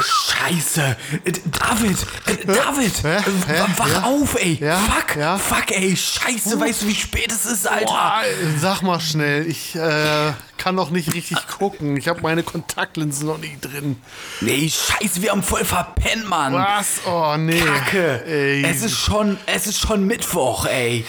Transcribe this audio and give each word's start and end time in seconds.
Scheiße. 0.00 0.96
Äh, 1.24 1.32
David, 1.44 1.98
David, 2.46 3.02
Hä? 3.04 3.18
Hä? 3.46 3.62
wach 3.76 3.88
Ja? 3.88 4.02
auf, 4.02 4.34
ey. 4.40 4.58
Ja? 4.60 4.76
Fuck, 4.78 5.16
Ja? 5.16 5.38
fuck, 5.38 5.70
ey. 5.70 5.96
Scheiße, 5.96 6.58
weißt 6.58 6.82
du, 6.82 6.88
wie 6.88 6.94
spät 6.94 7.30
es 7.30 7.44
ist, 7.46 7.66
Alter? 7.68 7.84
Boah, 7.86 8.22
sag 8.58 8.82
mal 8.82 9.00
schnell, 9.00 9.46
ich 9.46 9.74
äh, 9.76 10.32
kann 10.56 10.74
noch 10.74 10.90
nicht 10.90 11.12
richtig 11.14 11.36
gucken. 11.58 11.96
Ich 11.96 12.08
habe 12.08 12.20
meine 12.22 12.42
Kontaktlinsen 12.42 13.26
noch 13.26 13.38
nicht 13.38 13.60
drin. 13.60 14.00
Nee, 14.40 14.70
scheiße, 14.70 15.20
wir 15.22 15.30
haben 15.30 15.42
voll 15.42 15.64
verpennt, 15.64 16.28
Mann. 16.28 16.54
Was? 16.54 17.00
Oh 17.06 17.36
nee. 17.36 17.60
Kacke. 17.60 18.24
Ey, 18.26 18.64
Es 18.64 18.82
ist 18.82 18.96
schon, 18.98 19.36
es 19.46 19.66
ist 19.66 19.78
schon 19.78 20.06
Mittwoch, 20.06 20.66
ey. 20.66 21.04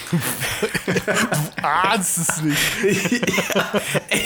ahnst 1.62 2.18
es 2.18 2.42
nicht. 2.42 3.30
ja, 3.56 3.72
ey. 4.10 4.24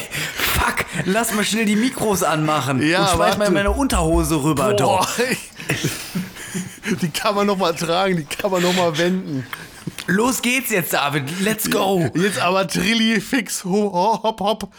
Lass 1.06 1.34
mal 1.34 1.44
schnell 1.44 1.66
die 1.66 1.76
Mikros 1.76 2.24
anmachen. 2.24 2.82
Ja, 2.86 3.04
und 3.06 3.10
schmeiß 3.16 3.38
mal 3.38 3.50
meine 3.52 3.72
Unterhose 3.72 4.44
rüber, 4.44 4.70
Boah, 4.70 4.76
doch. 4.76 5.10
Die 7.02 7.10
kann 7.10 7.36
man 7.36 7.48
noch 7.48 7.58
mal 7.58 7.74
tragen, 7.76 8.16
die 8.18 8.24
kann 8.24 8.50
man 8.50 8.62
noch 8.62 8.74
mal 8.74 8.98
wenden. 8.98 9.46
Los 10.08 10.42
geht's 10.42 10.70
jetzt, 10.70 10.94
David. 10.94 11.26
Let's 11.42 11.70
go. 11.70 12.10
Jetzt 12.16 12.40
aber 12.40 12.66
Trilli 12.68 13.20
fix, 13.20 13.66
ho- 13.66 13.92
ho- 13.92 14.24
hopp, 14.24 14.40
hopp. 14.40 14.70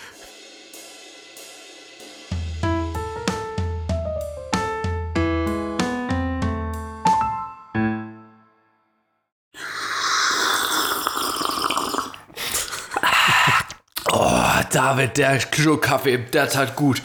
David, 14.89 15.19
der 15.19 15.39
Schluck 15.39 15.83
Kaffee, 15.83 16.17
der 16.17 16.49
tat 16.49 16.75
gut. 16.75 17.03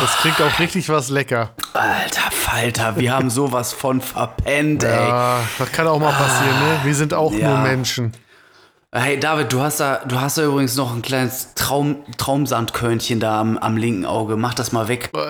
Das 0.00 0.16
klingt 0.22 0.40
auch 0.40 0.58
richtig 0.58 0.88
was 0.88 1.10
lecker. 1.10 1.50
Alter 1.74 2.30
Falter, 2.30 2.96
wir 2.96 3.12
haben 3.12 3.28
sowas 3.28 3.74
von 3.74 4.00
verpennt, 4.00 4.82
ey. 4.82 4.90
Ja, 4.90 5.40
das 5.58 5.70
kann 5.70 5.86
auch 5.86 5.98
mal 5.98 6.12
passieren, 6.14 6.58
ne? 6.58 6.80
Wir 6.84 6.94
sind 6.94 7.12
auch 7.12 7.30
Ja. 7.34 7.48
nur 7.50 7.58
Menschen. 7.58 8.14
Hey 8.90 9.20
David, 9.20 9.52
du 9.52 9.60
hast 9.60 9.80
da, 9.80 10.00
du 10.06 10.18
hast 10.18 10.38
da 10.38 10.42
übrigens 10.44 10.76
noch 10.76 10.94
ein 10.94 11.02
kleines 11.02 11.52
Traum, 11.54 11.96
Traumsandkörnchen 12.16 13.20
da 13.20 13.38
am, 13.38 13.58
am 13.58 13.76
linken 13.76 14.06
Auge. 14.06 14.36
Mach 14.36 14.54
das 14.54 14.72
mal 14.72 14.88
weg. 14.88 15.10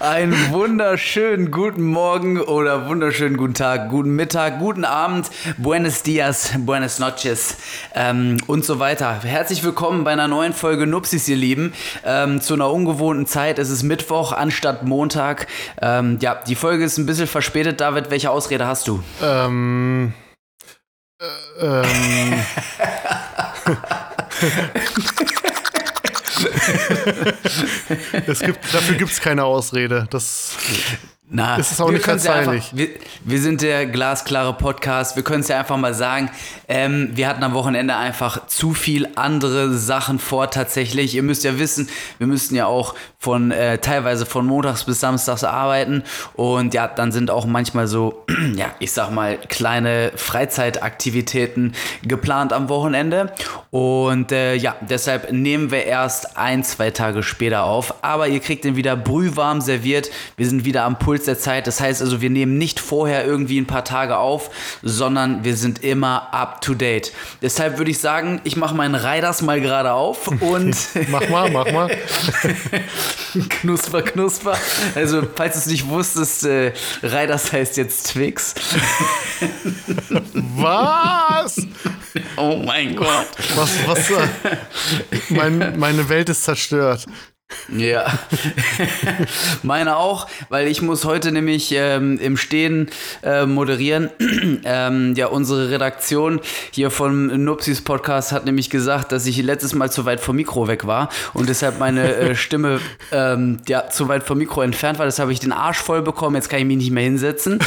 Einen 0.00 0.52
wunderschönen 0.52 1.50
guten 1.50 1.84
Morgen 1.84 2.40
oder 2.40 2.88
wunderschönen 2.88 3.36
guten 3.36 3.54
Tag, 3.54 3.88
guten 3.88 4.10
Mittag, 4.10 4.58
guten 4.58 4.84
Abend, 4.84 5.30
buenos 5.58 6.02
dias, 6.02 6.52
buenas 6.58 6.98
noches 6.98 7.56
ähm, 7.94 8.36
und 8.46 8.64
so 8.64 8.78
weiter. 8.78 9.22
Herzlich 9.22 9.62
willkommen 9.62 10.04
bei 10.04 10.12
einer 10.12 10.28
neuen 10.28 10.52
Folge 10.52 10.86
Nupsis, 10.86 11.28
ihr 11.28 11.36
Lieben. 11.36 11.72
Ähm, 12.04 12.40
zu 12.40 12.54
einer 12.54 12.70
ungewohnten 12.70 13.26
Zeit. 13.26 13.58
Es 13.58 13.70
ist 13.70 13.82
Mittwoch 13.82 14.32
anstatt 14.32 14.84
Montag. 14.84 15.46
Ähm, 15.80 16.18
ja, 16.20 16.34
die 16.46 16.56
Folge 16.56 16.84
ist 16.84 16.98
ein 16.98 17.06
bisschen 17.06 17.26
verspätet. 17.26 17.80
David, 17.80 18.10
welche 18.10 18.30
Ausrede 18.30 18.66
hast 18.66 18.88
du? 18.88 19.02
Ähm. 19.22 20.12
Äh, 21.60 21.66
ähm. 21.66 22.44
es 28.26 28.40
gibt, 28.40 28.74
dafür 28.74 28.96
gibt 28.96 29.10
es 29.10 29.20
keine 29.20 29.44
Ausrede. 29.44 30.06
Das, 30.10 30.56
Na, 31.28 31.58
Es 31.58 31.72
ist 31.72 31.80
auch 31.80 31.86
wir 31.88 31.94
nicht 31.94 32.06
ja 32.06 32.12
verzeihlich. 32.12 32.48
Einfach, 32.48 32.76
wir, 32.76 32.88
wir 33.24 33.40
sind 33.40 33.60
der 33.60 33.86
glasklare 33.86 34.52
Podcast. 34.52 35.16
Wir 35.16 35.24
können 35.24 35.40
es 35.40 35.48
ja 35.48 35.58
einfach 35.58 35.76
mal 35.76 35.92
sagen. 35.92 36.30
Ähm, 36.68 37.10
wir 37.14 37.26
hatten 37.26 37.42
am 37.42 37.52
Wochenende 37.52 37.96
einfach 37.96 38.46
zu 38.46 38.74
viel 38.74 39.08
andere 39.16 39.74
Sachen 39.74 40.20
vor 40.20 40.52
tatsächlich. 40.52 41.16
Ihr 41.16 41.24
müsst 41.24 41.42
ja 41.42 41.58
wissen, 41.58 41.88
wir 42.18 42.28
müssten 42.28 42.54
ja 42.54 42.66
auch 42.66 42.94
von 43.18 43.50
äh, 43.50 43.78
teilweise 43.78 44.24
von 44.24 44.46
montags 44.46 44.84
bis 44.84 45.00
samstags 45.00 45.42
arbeiten. 45.42 46.04
Und 46.34 46.74
ja, 46.74 46.86
dann 46.86 47.10
sind 47.10 47.28
auch 47.32 47.44
manchmal 47.44 47.88
so, 47.88 48.24
ja, 48.54 48.66
ich 48.78 48.92
sag 48.92 49.10
mal, 49.10 49.36
kleine 49.36 50.12
Freizeitaktivitäten 50.14 51.74
geplant 52.04 52.52
am 52.52 52.68
Wochenende. 52.68 53.32
Und 53.72 54.30
äh, 54.30 54.54
ja, 54.54 54.76
deshalb 54.80 55.32
nehmen 55.32 55.72
wir 55.72 55.86
erst 55.86 56.36
ein, 56.36 56.62
zwei 56.62 56.92
Tage 56.92 57.24
später 57.24 57.64
auf. 57.64 57.94
Aber 58.04 58.28
ihr 58.28 58.38
kriegt 58.38 58.62
den 58.62 58.76
wieder 58.76 58.94
brühwarm 58.94 59.60
serviert. 59.60 60.08
Wir 60.36 60.48
sind 60.48 60.64
wieder 60.64 60.84
am 60.84 61.00
Puls 61.00 61.15
der 61.24 61.38
Zeit. 61.38 61.66
Das 61.66 61.80
heißt 61.80 62.02
also, 62.02 62.20
wir 62.20 62.30
nehmen 62.30 62.58
nicht 62.58 62.80
vorher 62.80 63.24
irgendwie 63.24 63.58
ein 63.60 63.66
paar 63.66 63.84
Tage 63.84 64.16
auf, 64.18 64.50
sondern 64.82 65.44
wir 65.44 65.56
sind 65.56 65.82
immer 65.84 66.32
up 66.32 66.60
to 66.60 66.74
date. 66.74 67.12
Deshalb 67.42 67.78
würde 67.78 67.90
ich 67.90 67.98
sagen, 67.98 68.40
ich 68.44 68.56
mache 68.56 68.74
meinen 68.74 68.94
Riders 68.94 69.42
mal 69.42 69.60
gerade 69.60 69.92
auf 69.92 70.28
und 70.28 70.76
mach 71.08 71.28
mal, 71.28 71.50
mach 71.50 71.70
mal. 71.72 71.96
knusper, 73.48 74.02
knusper. 74.02 74.56
Also, 74.94 75.22
falls 75.34 75.54
du 75.54 75.58
es 75.60 75.66
nicht 75.66 75.88
wusstest, 75.88 76.44
äh, 76.44 76.72
Riders 77.02 77.52
heißt 77.52 77.76
jetzt 77.76 78.12
Twix. 78.12 78.54
Was? 80.56 81.66
Oh 82.36 82.56
mein 82.64 82.96
Gott. 82.96 83.26
Was, 83.54 83.70
was? 83.86 84.10
äh, 84.10 84.18
Mein, 85.30 85.78
meine 85.78 86.08
Welt 86.08 86.28
ist 86.28 86.44
zerstört. 86.44 87.04
Ja, 87.68 88.06
meine 89.62 89.96
auch, 89.96 90.28
weil 90.48 90.66
ich 90.66 90.82
muss 90.82 91.04
heute 91.04 91.30
nämlich 91.30 91.72
ähm, 91.72 92.18
im 92.18 92.36
Stehen 92.36 92.90
äh, 93.22 93.46
moderieren. 93.46 94.10
ähm, 94.64 95.14
ja, 95.14 95.26
unsere 95.26 95.70
Redaktion 95.70 96.40
hier 96.72 96.90
vom 96.90 97.26
Nupsis 97.44 97.82
Podcast 97.82 98.32
hat 98.32 98.46
nämlich 98.46 98.70
gesagt, 98.70 99.12
dass 99.12 99.26
ich 99.26 99.36
letztes 99.42 99.74
Mal 99.74 99.90
zu 99.90 100.04
weit 100.04 100.20
vom 100.20 100.36
Mikro 100.36 100.66
weg 100.66 100.86
war 100.86 101.08
und 101.34 101.48
deshalb 101.48 101.78
meine 101.78 102.14
äh, 102.14 102.34
Stimme 102.36 102.80
ähm, 103.12 103.58
ja, 103.68 103.90
zu 103.90 104.08
weit 104.08 104.24
vom 104.24 104.38
Mikro 104.38 104.62
entfernt 104.62 104.98
war. 104.98 105.06
Deshalb 105.06 105.26
habe 105.26 105.32
ich 105.32 105.40
den 105.40 105.52
Arsch 105.52 105.78
voll 105.78 106.02
bekommen, 106.02 106.36
jetzt 106.36 106.48
kann 106.48 106.58
ich 106.60 106.66
mich 106.66 106.78
nicht 106.78 106.90
mehr 106.90 107.04
hinsetzen. 107.04 107.60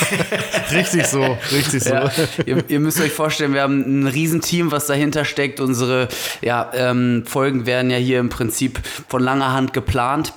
Richtig 0.72 1.06
so, 1.06 1.36
richtig 1.52 1.84
so. 1.84 1.94
Ja, 1.94 2.10
ihr, 2.46 2.64
ihr 2.68 2.80
müsst 2.80 2.98
euch 3.00 3.12
vorstellen, 3.12 3.52
wir 3.52 3.60
haben 3.60 3.80
ein 3.80 4.06
Riesenteam, 4.06 4.72
was 4.72 4.86
dahinter 4.86 5.24
steckt. 5.24 5.60
Unsere 5.60 6.08
ja, 6.40 6.70
ähm, 6.74 7.24
Folgen 7.26 7.66
werden 7.66 7.90
ja 7.90 7.98
hier 7.98 8.20
im 8.20 8.30
Prinzip 8.30 8.80
von 9.12 9.22
langer 9.22 9.52
Hand 9.52 9.74
geplant. 9.74 10.32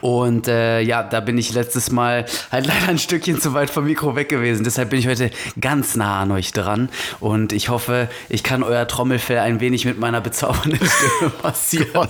Und 0.00 0.48
äh, 0.48 0.80
ja, 0.80 1.02
da 1.02 1.20
bin 1.20 1.36
ich 1.38 1.52
letztes 1.52 1.90
Mal 1.90 2.24
halt 2.52 2.66
leider 2.68 2.88
ein 2.88 2.98
Stückchen 2.98 3.40
zu 3.40 3.54
weit 3.54 3.70
vom 3.70 3.84
Mikro 3.84 4.14
weg 4.16 4.28
gewesen. 4.28 4.64
Deshalb 4.64 4.90
bin 4.90 4.98
ich 5.00 5.08
heute 5.08 5.30
ganz 5.60 5.96
nah 5.96 6.20
an 6.20 6.30
euch 6.32 6.52
dran. 6.52 6.88
Und 7.18 7.52
ich 7.52 7.68
hoffe, 7.68 8.08
ich 8.28 8.42
kann 8.42 8.62
euer 8.62 8.86
Trommelfell 8.86 9.38
ein 9.38 9.60
wenig 9.60 9.84
mit 9.84 9.98
meiner 9.98 10.20
bezaubernden 10.20 10.80
Stimme 10.88 11.32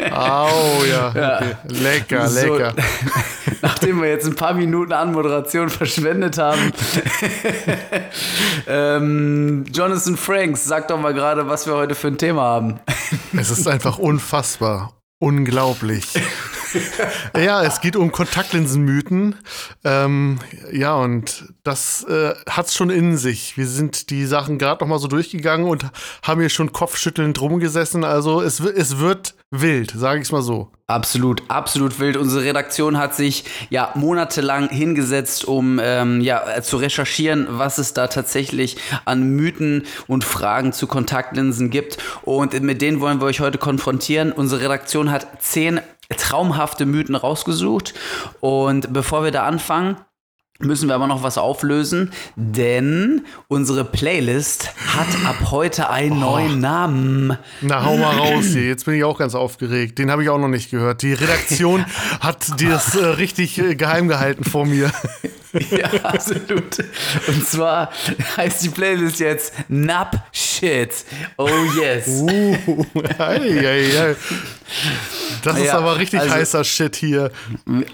ey. 0.00 0.10
Au, 0.12 0.84
ja. 0.84 1.08
Okay. 1.08 1.54
Lecker, 1.68 2.28
So, 2.28 2.54
lecker. 2.56 2.74
nachdem 3.62 4.02
wir 4.02 4.08
jetzt 4.08 4.26
ein 4.26 4.36
paar 4.36 4.54
Minuten 4.54 4.92
Anmoderation 4.92 5.68
verschwendet 5.68 6.38
haben. 6.38 6.72
ähm, 8.66 9.64
Jonathan 9.72 10.16
Franks, 10.16 10.64
sag 10.64 10.88
doch 10.88 10.98
mal 11.00 11.14
gerade, 11.14 11.48
was 11.48 11.66
wir 11.66 11.74
heute 11.74 11.94
für 11.94 12.08
ein 12.08 12.18
Thema 12.18 12.42
haben. 12.42 12.80
Es 13.36 13.50
ist 13.50 13.66
einfach 13.68 13.98
unfassbar. 13.98 14.92
Unglaublich. 15.22 16.14
ja, 17.36 17.62
es 17.62 17.82
geht 17.82 17.94
um 17.94 18.10
Kontaktlinsenmythen. 18.10 19.36
Ähm, 19.84 20.38
ja, 20.72 20.94
und 20.94 21.52
das 21.62 22.04
äh, 22.04 22.34
hat's 22.48 22.74
schon 22.74 22.88
in 22.88 23.18
sich. 23.18 23.58
Wir 23.58 23.66
sind 23.66 24.08
die 24.08 24.24
Sachen 24.24 24.56
gerade 24.56 24.82
noch 24.82 24.88
mal 24.88 24.98
so 24.98 25.08
durchgegangen 25.08 25.66
und 25.66 25.84
haben 26.22 26.40
hier 26.40 26.48
schon 26.48 26.72
kopfschüttelnd 26.72 27.38
rumgesessen. 27.38 28.02
Also 28.02 28.40
es, 28.40 28.60
es 28.60 28.96
wird 28.98 29.34
wild, 29.50 29.90
sage 29.90 30.22
ich 30.22 30.30
mal 30.30 30.42
so. 30.42 30.70
Absolut, 30.86 31.42
absolut 31.48 32.00
wild. 32.00 32.16
Unsere 32.16 32.44
Redaktion 32.44 32.98
hat 32.98 33.14
sich 33.14 33.44
ja 33.68 33.90
monatelang 33.94 34.68
hingesetzt, 34.68 35.44
um 35.44 35.80
ähm, 35.82 36.20
ja 36.20 36.62
zu 36.62 36.78
recherchieren, 36.78 37.46
was 37.50 37.78
es 37.78 37.94
da 37.94 38.08
tatsächlich 38.08 38.76
an 39.04 39.22
Mythen 39.22 39.84
und 40.06 40.24
Fragen 40.24 40.72
zu 40.72 40.86
Kontaktlinsen 40.86 41.70
gibt. 41.70 41.98
Und 42.22 42.60
mit 42.62 42.82
denen 42.82 43.00
wollen 43.00 43.20
wir 43.20 43.26
euch 43.26 43.40
heute 43.40 43.58
konfrontieren. 43.58 44.32
Unsere 44.32 44.62
Redaktion 44.62 45.10
hat 45.10 45.42
zehn 45.42 45.80
traumhafte 46.16 46.86
Mythen 46.86 47.14
rausgesucht. 47.14 47.94
Und 48.40 48.92
bevor 48.92 49.22
wir 49.22 49.30
da 49.30 49.44
anfangen, 49.44 49.96
müssen 50.60 50.88
wir 50.88 50.94
aber 50.94 51.06
noch 51.06 51.22
was 51.22 51.38
auflösen, 51.38 52.10
denn 52.36 53.22
unsere 53.48 53.84
Playlist 53.84 54.70
hat 54.86 55.08
ab 55.26 55.50
heute 55.50 55.90
einen 55.90 56.20
neuen 56.20 56.60
Namen. 56.60 57.36
Na, 57.60 57.84
hau 57.84 57.96
mal 57.96 58.16
raus 58.16 58.46
hier. 58.46 58.66
Jetzt 58.66 58.84
bin 58.84 58.94
ich 58.94 59.04
auch 59.04 59.18
ganz 59.18 59.34
aufgeregt. 59.34 59.98
Den 59.98 60.10
habe 60.10 60.22
ich 60.22 60.28
auch 60.28 60.38
noch 60.38 60.48
nicht 60.48 60.70
gehört. 60.70 61.02
Die 61.02 61.12
Redaktion 61.12 61.84
hat 62.20 62.60
das 62.60 62.94
äh, 62.94 63.04
richtig 63.04 63.58
äh, 63.58 63.74
geheim 63.74 64.08
gehalten 64.08 64.44
vor 64.44 64.66
mir. 64.66 64.90
Ja, 65.52 65.90
absolut. 66.04 66.78
Und 67.26 67.44
zwar 67.44 67.90
heißt 68.36 68.62
die 68.62 68.68
Playlist 68.68 69.18
jetzt 69.18 69.52
Napsch. 69.68 70.49
Shit. 70.60 71.04
Oh 71.36 71.48
yes. 71.80 72.06
Uh, 72.20 72.54
ei, 73.18 73.40
ei, 73.66 74.10
ei. 74.10 74.16
Das 75.42 75.56
ist 75.58 75.64
Ja, 75.66 75.78
aber 75.78 75.98
richtig 75.98 76.20
also- 76.20 76.34
heißer 76.34 76.64
Shit 76.64 76.96
hier. 76.96 77.30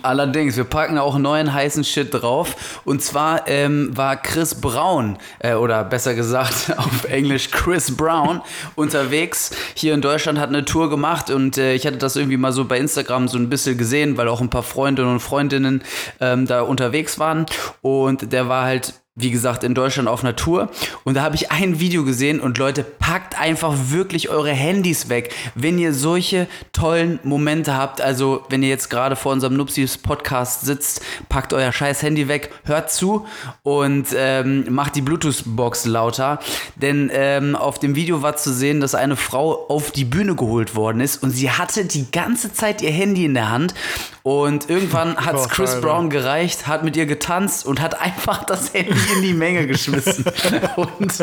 Allerdings, 0.02 0.56
wir 0.56 0.64
packen 0.64 0.98
auch 0.98 1.16
neuen 1.18 1.52
heißen 1.52 1.84
Shit 1.84 2.12
drauf. 2.12 2.80
Und 2.84 3.02
zwar 3.02 3.48
ähm, 3.48 3.96
war 3.96 4.16
Chris 4.16 4.54
Brown, 4.54 5.16
äh, 5.38 5.54
oder 5.54 5.84
besser 5.84 6.14
gesagt 6.14 6.74
auf 6.76 7.04
Englisch 7.04 7.50
Chris 7.50 7.96
Brown, 7.96 8.42
unterwegs 8.74 9.50
hier 9.74 9.94
in 9.94 10.00
Deutschland, 10.02 10.38
hat 10.38 10.48
eine 10.48 10.64
Tour 10.64 10.90
gemacht 10.90 11.30
und 11.30 11.56
äh, 11.56 11.74
ich 11.74 11.86
hatte 11.86 11.96
das 11.98 12.16
irgendwie 12.16 12.36
mal 12.36 12.52
so 12.52 12.64
bei 12.64 12.78
Instagram 12.78 13.28
so 13.28 13.38
ein 13.38 13.48
bisschen 13.48 13.78
gesehen, 13.78 14.16
weil 14.16 14.28
auch 14.28 14.40
ein 14.40 14.50
paar 14.50 14.62
Freundinnen 14.62 15.10
und 15.12 15.20
Freundinnen 15.20 15.82
ähm, 16.20 16.46
da 16.46 16.62
unterwegs 16.62 17.18
waren. 17.18 17.46
Und 17.80 18.32
der 18.32 18.48
war 18.48 18.64
halt 18.64 18.94
wie 19.16 19.30
gesagt, 19.30 19.64
in 19.64 19.74
Deutschland 19.74 20.08
auf 20.08 20.22
einer 20.22 20.36
Tour. 20.36 20.70
Und 21.04 21.14
da 21.14 21.22
habe 21.22 21.34
ich 21.34 21.50
ein 21.50 21.80
Video 21.80 22.04
gesehen 22.04 22.38
und 22.38 22.58
Leute, 22.58 22.84
packt 22.84 23.40
einfach 23.40 23.74
wirklich 23.88 24.28
eure 24.28 24.50
Handys 24.50 25.08
weg, 25.08 25.34
wenn 25.54 25.78
ihr 25.78 25.94
solche 25.94 26.46
tollen 26.72 27.18
Momente 27.22 27.74
habt. 27.74 28.02
Also, 28.02 28.44
wenn 28.50 28.62
ihr 28.62 28.68
jetzt 28.68 28.90
gerade 28.90 29.16
vor 29.16 29.32
unserem 29.32 29.56
Nupsis 29.56 29.96
Podcast 29.96 30.66
sitzt, 30.66 31.00
packt 31.30 31.54
euer 31.54 31.72
scheiß 31.72 32.02
Handy 32.02 32.28
weg, 32.28 32.52
hört 32.64 32.90
zu 32.90 33.26
und 33.62 34.08
ähm, 34.14 34.66
macht 34.68 34.96
die 34.96 35.02
Bluetooth-Box 35.02 35.86
lauter. 35.86 36.38
Denn 36.74 37.10
ähm, 37.12 37.56
auf 37.56 37.78
dem 37.78 37.94
Video 37.94 38.20
war 38.20 38.36
zu 38.36 38.52
sehen, 38.52 38.80
dass 38.80 38.94
eine 38.94 39.16
Frau 39.16 39.66
auf 39.68 39.92
die 39.92 40.04
Bühne 40.04 40.34
geholt 40.34 40.74
worden 40.76 41.00
ist 41.00 41.22
und 41.22 41.30
sie 41.30 41.50
hatte 41.50 41.86
die 41.86 42.10
ganze 42.10 42.52
Zeit 42.52 42.82
ihr 42.82 42.90
Handy 42.90 43.24
in 43.24 43.32
der 43.32 43.50
Hand. 43.50 43.74
Und 44.22 44.68
irgendwann 44.68 45.16
hat 45.24 45.36
es 45.36 45.48
Chris. 45.48 45.80
Brown 45.80 46.10
gereicht, 46.10 46.66
hat 46.66 46.84
mit 46.84 46.96
ihr 46.96 47.06
getanzt 47.06 47.64
und 47.64 47.80
hat 47.80 48.00
einfach 48.00 48.44
das 48.44 48.74
Handy 48.74 48.92
in 49.14 49.22
die 49.22 49.34
Menge 49.34 49.66
geschmissen. 49.66 50.24
und 50.76 51.14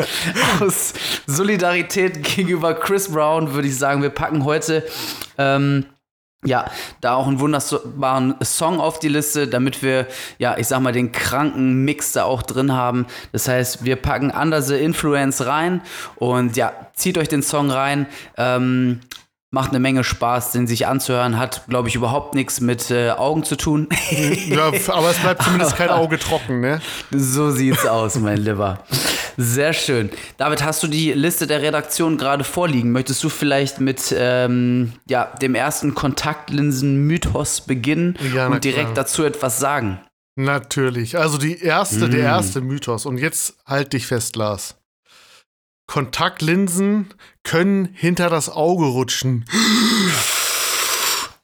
aus 0.60 0.94
Solidarität 1.26 2.22
gegenüber 2.22 2.74
Chris 2.74 3.08
Brown 3.10 3.52
würde 3.52 3.68
ich 3.68 3.78
sagen, 3.78 4.02
wir 4.02 4.10
packen 4.10 4.44
heute 4.44 4.84
ähm, 5.38 5.86
ja, 6.44 6.70
da 7.00 7.14
auch 7.14 7.26
einen 7.26 7.40
wunderbaren 7.40 8.34
Song 8.42 8.78
auf 8.78 8.98
die 8.98 9.08
Liste, 9.08 9.48
damit 9.48 9.82
wir, 9.82 10.06
ja, 10.38 10.56
ich 10.58 10.68
sag 10.68 10.80
mal, 10.80 10.92
den 10.92 11.10
kranken 11.10 11.84
Mix 11.84 12.12
da 12.12 12.24
auch 12.24 12.42
drin 12.42 12.72
haben. 12.72 13.06
Das 13.32 13.48
heißt, 13.48 13.84
wir 13.84 13.96
packen 13.96 14.30
Under 14.30 14.60
the 14.60 14.74
Influence 14.74 15.46
rein 15.46 15.80
und 16.16 16.56
ja, 16.56 16.72
zieht 16.94 17.18
euch 17.18 17.28
den 17.28 17.42
Song 17.42 17.70
rein. 17.70 18.06
Ähm, 18.36 19.00
macht 19.54 19.70
eine 19.70 19.80
Menge 19.80 20.04
Spaß, 20.04 20.52
den 20.52 20.66
sich 20.66 20.86
anzuhören. 20.86 21.38
Hat, 21.38 21.64
glaube 21.68 21.88
ich, 21.88 21.94
überhaupt 21.94 22.34
nichts 22.34 22.60
mit 22.60 22.90
äh, 22.90 23.10
Augen 23.10 23.44
zu 23.44 23.56
tun. 23.56 23.88
Ja, 24.48 24.66
aber 24.88 25.10
es 25.10 25.18
bleibt 25.18 25.42
zumindest 25.44 25.76
kein 25.76 25.88
Auge 25.88 26.18
trocken, 26.18 26.60
ne? 26.60 26.82
So 27.10 27.50
sieht's 27.50 27.86
aus, 27.86 28.16
mein 28.16 28.38
Lieber. 28.38 28.80
Sehr 29.36 29.72
schön. 29.72 30.10
David, 30.36 30.62
hast 30.64 30.82
du 30.82 30.86
die 30.88 31.12
Liste 31.12 31.46
der 31.46 31.62
Redaktion 31.62 32.18
gerade 32.18 32.44
vorliegen? 32.44 32.92
Möchtest 32.92 33.22
du 33.24 33.28
vielleicht 33.28 33.80
mit 33.80 34.14
ähm, 34.16 34.92
ja, 35.08 35.24
dem 35.40 35.54
ersten 35.54 35.94
Kontaktlinsen-Mythos 35.94 37.62
beginnen 37.62 38.16
Ja, 38.34 38.48
und 38.48 38.62
direkt 38.64 38.92
klar. 38.92 38.94
dazu 39.04 39.24
etwas 39.24 39.58
sagen? 39.58 40.00
Natürlich. 40.36 41.16
Also 41.16 41.38
die 41.38 41.58
erste, 41.60 42.08
Mm. 42.08 42.10
der 42.10 42.20
erste 42.20 42.60
Mythos. 42.60 43.06
Und 43.06 43.18
jetzt 43.18 43.54
halt 43.66 43.92
dich 43.92 44.06
fest, 44.06 44.34
Lars. 44.36 44.76
Kontaktlinsen 45.86 47.08
können 47.44 47.90
hinter 47.94 48.30
das 48.30 48.48
Auge 48.48 48.86
rutschen. 48.86 49.44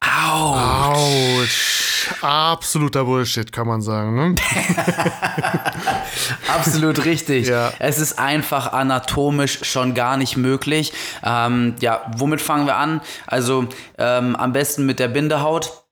Au! 0.00 0.56
Autsch. 0.56 2.08
Absoluter 2.22 3.04
Bullshit, 3.04 3.52
kann 3.52 3.66
man 3.66 3.82
sagen. 3.82 4.14
Ne? 4.14 4.34
Absolut 6.48 7.04
richtig. 7.04 7.48
Ja. 7.48 7.72
Es 7.78 7.98
ist 7.98 8.18
einfach 8.18 8.72
anatomisch 8.72 9.60
schon 9.62 9.94
gar 9.94 10.16
nicht 10.16 10.36
möglich. 10.36 10.92
Ähm, 11.22 11.76
ja, 11.80 12.02
womit 12.16 12.40
fangen 12.40 12.66
wir 12.66 12.76
an? 12.76 13.00
Also 13.26 13.66
ähm, 13.98 14.36
am 14.36 14.52
besten 14.52 14.86
mit 14.86 14.98
der 14.98 15.08
Bindehaut. 15.08 15.84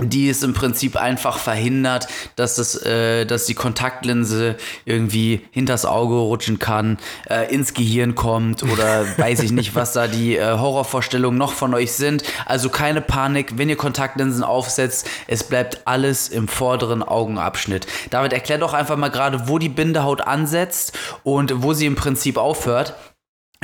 Die 0.00 0.28
ist 0.28 0.42
im 0.42 0.54
Prinzip 0.54 0.96
einfach 0.96 1.36
verhindert, 1.36 2.08
dass, 2.36 2.54
das, 2.54 2.76
äh, 2.82 3.26
dass 3.26 3.44
die 3.44 3.54
Kontaktlinse 3.54 4.56
irgendwie 4.86 5.42
hinters 5.50 5.84
Auge 5.84 6.14
rutschen 6.14 6.58
kann, 6.58 6.98
äh, 7.28 7.52
ins 7.52 7.74
Gehirn 7.74 8.14
kommt 8.14 8.62
oder 8.62 9.04
weiß 9.18 9.40
ich 9.40 9.52
nicht, 9.52 9.74
was 9.74 9.92
da 9.92 10.08
die 10.08 10.36
äh, 10.36 10.58
Horrorvorstellungen 10.58 11.38
noch 11.38 11.52
von 11.52 11.74
euch 11.74 11.92
sind. 11.92 12.22
Also 12.46 12.70
keine 12.70 13.02
Panik, 13.02 13.58
wenn 13.58 13.68
ihr 13.68 13.76
Kontaktlinsen 13.76 14.42
aufsetzt, 14.42 15.06
es 15.26 15.44
bleibt 15.44 15.86
alles 15.86 16.28
im 16.28 16.48
vorderen 16.48 17.02
Augenabschnitt. 17.02 17.86
David, 18.08 18.32
erklär 18.32 18.58
doch 18.58 18.72
einfach 18.72 18.96
mal 18.96 19.10
gerade, 19.10 19.46
wo 19.46 19.58
die 19.58 19.68
Bindehaut 19.68 20.22
ansetzt 20.22 20.98
und 21.22 21.62
wo 21.62 21.74
sie 21.74 21.86
im 21.86 21.96
Prinzip 21.96 22.38
aufhört. 22.38 22.94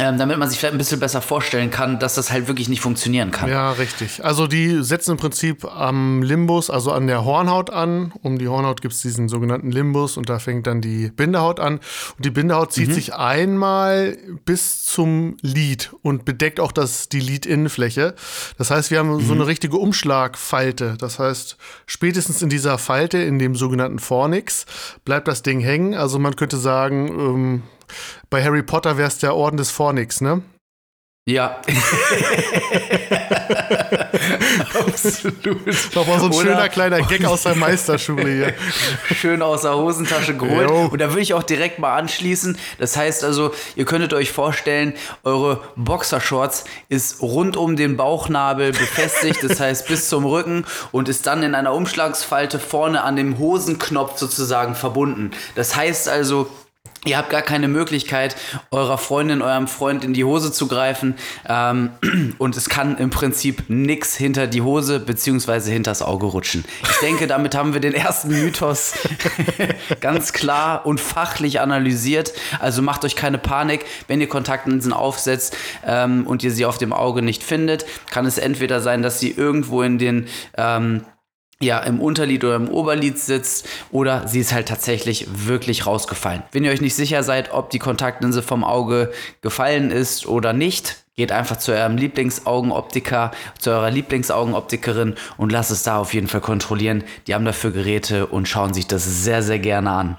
Ähm, 0.00 0.17
damit 0.17 0.39
man 0.39 0.49
sich 0.49 0.61
vielleicht 0.61 0.75
ein 0.75 0.79
bisschen 0.79 1.00
besser 1.00 1.21
vorstellen 1.21 1.73
kann, 1.73 1.99
dass 1.99 2.15
das 2.15 2.31
halt 2.31 2.47
wirklich 2.47 2.69
nicht 2.69 2.81
funktionieren 2.81 3.33
kann. 3.33 3.50
Ja, 3.50 3.73
richtig. 3.73 4.25
Also 4.25 4.47
die 4.47 4.85
setzen 4.85 5.12
im 5.12 5.17
Prinzip 5.17 5.65
am 5.65 6.23
Limbus, 6.23 6.71
also 6.71 6.93
an 6.93 7.09
der 7.09 7.25
Hornhaut 7.25 7.71
an. 7.71 8.12
Um 8.23 8.39
die 8.39 8.47
Hornhaut 8.47 8.81
gibt 8.81 8.95
es 8.95 9.03
diesen 9.03 9.29
sogenannten 9.29 9.73
Limbus 9.73 10.17
und 10.17 10.29
da 10.29 10.39
fängt 10.39 10.69
dann 10.69 10.81
die 10.81 11.11
Bindehaut 11.11 11.59
an. 11.59 11.81
Und 12.17 12.25
die 12.25 12.31
Bindehaut 12.31 12.73
zieht 12.73 12.95
sich 12.95 13.15
einmal 13.15 14.17
bis 14.45 14.85
zum 14.85 15.37
Lid 15.43 15.91
und 16.03 16.25
bedeckt 16.25 16.61
auch 16.61 16.71
das, 16.71 17.09
die 17.09 17.21
Lidinnenfläche. 17.21 18.15
Das 18.56 18.71
heißt, 18.71 18.93
wir 18.93 19.01
haben 19.01 19.21
so 19.21 19.33
eine 19.33 19.49
richtige 19.49 19.79
Umschlagfalte. 19.79 20.94
Das 20.97 21.19
heißt, 21.19 21.56
spätestens 21.87 22.41
in 22.41 22.51
dieser 22.51 22.79
Falte, 22.79 23.19
in 23.19 23.41
dem 23.41 23.56
sogenannten 23.56 23.99
Fornix, 23.99 24.65
bleibt 25.05 25.27
das 25.27 25.43
Ding 25.43 25.59
hängen. 25.59 25.94
Also 25.94 26.21
man 26.21 26.37
könnte 26.37 26.56
sagen, 26.56 27.09
ähm, 27.09 27.62
bei 28.31 28.43
Harry 28.43 28.62
Potter 28.62 28.96
wäre 28.99 29.08
es 29.08 29.19
der 29.19 29.35
Orden 29.35 29.56
des 29.56 29.70
Fornix, 29.70 30.20
ne? 30.20 30.43
Ja. 31.29 31.61
Absolut. 34.79 35.94
Nochmal 35.94 36.20
so 36.20 36.26
ein 36.26 36.32
Oder- 36.32 36.43
schöner 36.43 36.69
kleiner 36.70 37.02
Gag 37.02 37.25
aus 37.26 37.43
der 37.43 37.55
Meisterschule 37.55 38.23
hier. 38.32 38.55
Schön 39.14 39.43
aus 39.43 39.62
der 39.62 39.76
Hosentasche 39.76 40.35
geholt. 40.37 40.70
Jo. 40.70 40.87
Und 40.87 40.99
da 41.00 41.08
würde 41.11 41.20
ich 41.20 41.35
auch 41.35 41.43
direkt 41.43 41.79
mal 41.81 41.96
anschließen. 41.96 42.58
Das 42.79 42.96
heißt 42.96 43.25
also, 43.25 43.52
ihr 43.76 43.85
könntet 43.85 44.14
euch 44.14 44.32
vorstellen, 44.32 44.94
eure 45.23 45.61
Boxershorts 45.76 46.64
ist 46.88 47.20
rund 47.20 47.58
um 47.58 47.76
den 47.76 47.96
Bauchnabel 47.99 48.73
befestigt, 48.73 49.43
das 49.43 49.61
heißt 49.61 49.87
bis 49.87 50.08
zum 50.08 50.25
Rücken 50.25 50.64
und 50.93 51.11
ist 51.11 51.26
dann 51.26 51.43
in 51.43 51.55
einer 51.55 51.75
Umschlagsfalte 51.75 52.58
vorne 52.58 53.02
an 53.02 53.17
dem 53.17 53.38
Hosenknopf 53.38 54.19
sozusagen 54.19 54.75
verbunden. 54.75 55.32
Das 55.55 55.76
heißt 55.76 56.08
also, 56.08 56.49
Ihr 57.08 57.16
habt 57.16 57.31
gar 57.31 57.40
keine 57.40 57.69
Möglichkeit, 57.69 58.37
eurer 58.70 58.99
Freundin, 58.99 59.40
eurem 59.40 59.66
Freund 59.66 60.05
in 60.05 60.12
die 60.12 60.25
Hose 60.25 60.52
zu 60.52 60.69
greifen. 60.69 61.14
Ähm, 61.49 61.88
und 62.38 62.55
es 62.55 62.69
kann 62.69 62.99
im 62.99 63.08
Prinzip 63.08 63.64
nichts 63.69 64.14
hinter 64.14 64.46
die 64.46 64.60
Hose 64.60 65.00
beziehungsweise 65.00 65.72
hinters 65.72 66.02
Auge 66.02 66.26
rutschen. 66.26 66.66
Ich 66.82 66.99
denke, 66.99 67.26
damit 67.26 67.55
haben 67.55 67.72
wir 67.72 67.81
den 67.81 67.94
ersten 67.94 68.28
Mythos 68.28 68.93
ganz 70.00 70.34
klar 70.34 70.84
und 70.84 71.00
fachlich 71.00 71.60
analysiert. 71.60 72.34
Also 72.60 72.82
macht 72.82 73.06
euch 73.06 73.17
keine 73.17 73.38
Panik, 73.38 73.86
wenn 74.06 74.20
ihr 74.20 74.29
Kontaktlinsen 74.29 74.93
aufsetzt 74.93 75.56
ähm, 75.86 76.27
und 76.27 76.43
ihr 76.43 76.50
sie 76.50 76.67
auf 76.67 76.77
dem 76.77 76.93
Auge 76.93 77.22
nicht 77.22 77.43
findet, 77.43 77.86
kann 78.10 78.27
es 78.27 78.36
entweder 78.36 78.82
sein, 78.82 79.00
dass 79.00 79.19
sie 79.19 79.31
irgendwo 79.31 79.81
in 79.81 79.96
den 79.96 80.27
ähm, 80.58 81.05
ja, 81.60 81.81
im 81.81 82.00
Unterlied 82.00 82.44
oder 82.44 82.56
im 82.56 82.69
Oberlied 82.69 83.19
sitzt 83.19 83.67
oder 83.91 84.29
sie 84.29 84.41
ist 84.41 84.53
halt 84.53 84.69
tatsächlich 84.69 85.27
wirklich 85.46 85.86
rausgefallen. 85.86 86.43
Wenn 86.53 86.65
ihr 86.65 86.70
euch 86.70 86.81
nicht 86.81 86.94
sicher 86.94 87.22
seid, 87.22 87.53
ob 87.53 87.70
die 87.70 87.81
Kontaktlinse 87.81 88.43
vom 88.43 88.62
Auge 88.62 89.12
gefallen 89.41 89.91
ist 89.91 90.27
oder 90.27 90.53
nicht, 90.53 91.05
geht 91.17 91.32
einfach 91.32 91.56
zu 91.56 91.72
eurem 91.72 91.96
Lieblingsaugenoptiker, 91.96 93.32
zu 93.58 93.70
eurer 93.70 93.91
Lieblingsaugenoptikerin 93.91 95.17
und 95.36 95.50
lasst 95.50 95.72
es 95.72 95.82
da 95.82 95.98
auf 95.98 96.15
jeden 96.15 96.29
Fall 96.29 96.41
kontrollieren. 96.41 97.03
Die 97.27 97.34
haben 97.34 97.44
dafür 97.44 97.72
Geräte 97.72 98.27
und 98.27 98.46
schauen 98.46 98.72
sich 98.72 98.86
das 98.86 99.24
sehr, 99.24 99.43
sehr 99.43 99.58
gerne 99.58 99.91
an. 99.91 100.19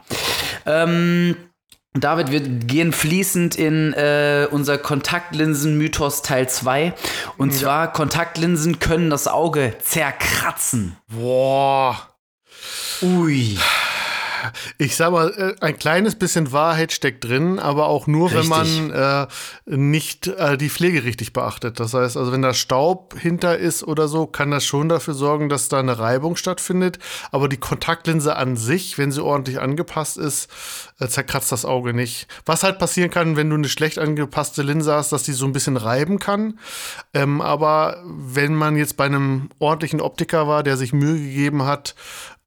Ähm, 0.65 1.38
David, 1.93 2.31
wir 2.31 2.41
gehen 2.41 2.93
fließend 2.93 3.55
in 3.55 3.93
äh, 3.93 4.48
unser 4.51 4.77
Kontaktlinsen-Mythos 4.77 6.22
Teil 6.22 6.48
2. 6.48 6.93
Und 7.38 7.51
zwar, 7.51 7.91
Kontaktlinsen 7.91 8.77
können 8.77 9.10
das 9.10 9.27
Auge 9.27 9.75
zerkratzen. 9.79 10.98
Boah. 11.08 11.98
Ui. 13.01 13.58
Ich 14.77 14.96
sag 14.96 15.12
mal, 15.12 15.29
äh, 15.60 15.65
ein 15.65 15.77
kleines 15.77 16.15
bisschen 16.15 16.51
Wahrheit 16.51 16.91
steckt 16.91 17.24
drin, 17.24 17.60
aber 17.60 17.88
auch 17.88 18.08
nur, 18.08 18.31
wenn 18.31 18.51
Richtig. 18.51 18.89
man 18.89 18.91
äh, 18.91 19.27
nicht 19.65 20.27
äh, 20.27 20.58
die 20.58 20.69
Pflege 20.69 21.03
richtig 21.03 21.34
beachtet. 21.34 21.79
Das 21.79 21.93
heißt, 21.93 22.17
also 22.17 22.31
wenn 22.31 22.41
da 22.41 22.53
Staub 22.53 23.15
hinter 23.17 23.58
ist 23.58 23.84
oder 23.84 24.08
so, 24.08 24.25
kann 24.25 24.51
das 24.51 24.65
schon 24.65 24.89
dafür 24.89 25.13
sorgen, 25.13 25.50
dass 25.50 25.69
da 25.69 25.79
eine 25.79 26.00
Reibung 26.00 26.36
stattfindet. 26.36 27.00
Aber 27.31 27.50
die 27.50 27.58
Kontaktlinse 27.58 28.36
an 28.36 28.58
sich, 28.58 28.98
wenn 28.98 29.12
sie 29.12 29.24
ordentlich 29.24 29.60
angepasst 29.60 30.17
ist, 30.17 30.50
äh, 31.00 31.08
zerkratzt 31.08 31.51
das 31.51 31.65
Auge 31.65 31.93
nicht. 31.93 32.27
Was 32.46 32.63
halt 32.63 32.79
passieren 32.79 33.10
kann, 33.12 33.36
wenn 33.36 33.50
du 33.50 33.55
eine 33.55 33.69
schlecht 33.69 34.00
angepasste 34.00 34.63
Linse 34.63 34.93
hast, 34.93 35.12
dass 35.12 35.24
die 35.24 35.34
so 35.34 35.46
ein 35.46 35.53
bisschen 35.53 35.77
reiben 35.77 36.19
kann. 36.19 36.60
Ähm, 37.13 37.41
aber 37.41 38.03
wenn 38.05 38.55
man 38.55 38.75
jetzt 38.75 38.98
bei 38.98 39.05
einem 39.05 39.50
ordentlichen 39.60 40.01
Optiker 40.01 40.48
war, 40.48 40.63
der 40.63 40.77
sich 40.77 40.93
Mühe 40.93 41.17
gegeben 41.17 41.63
hat, 41.63 41.96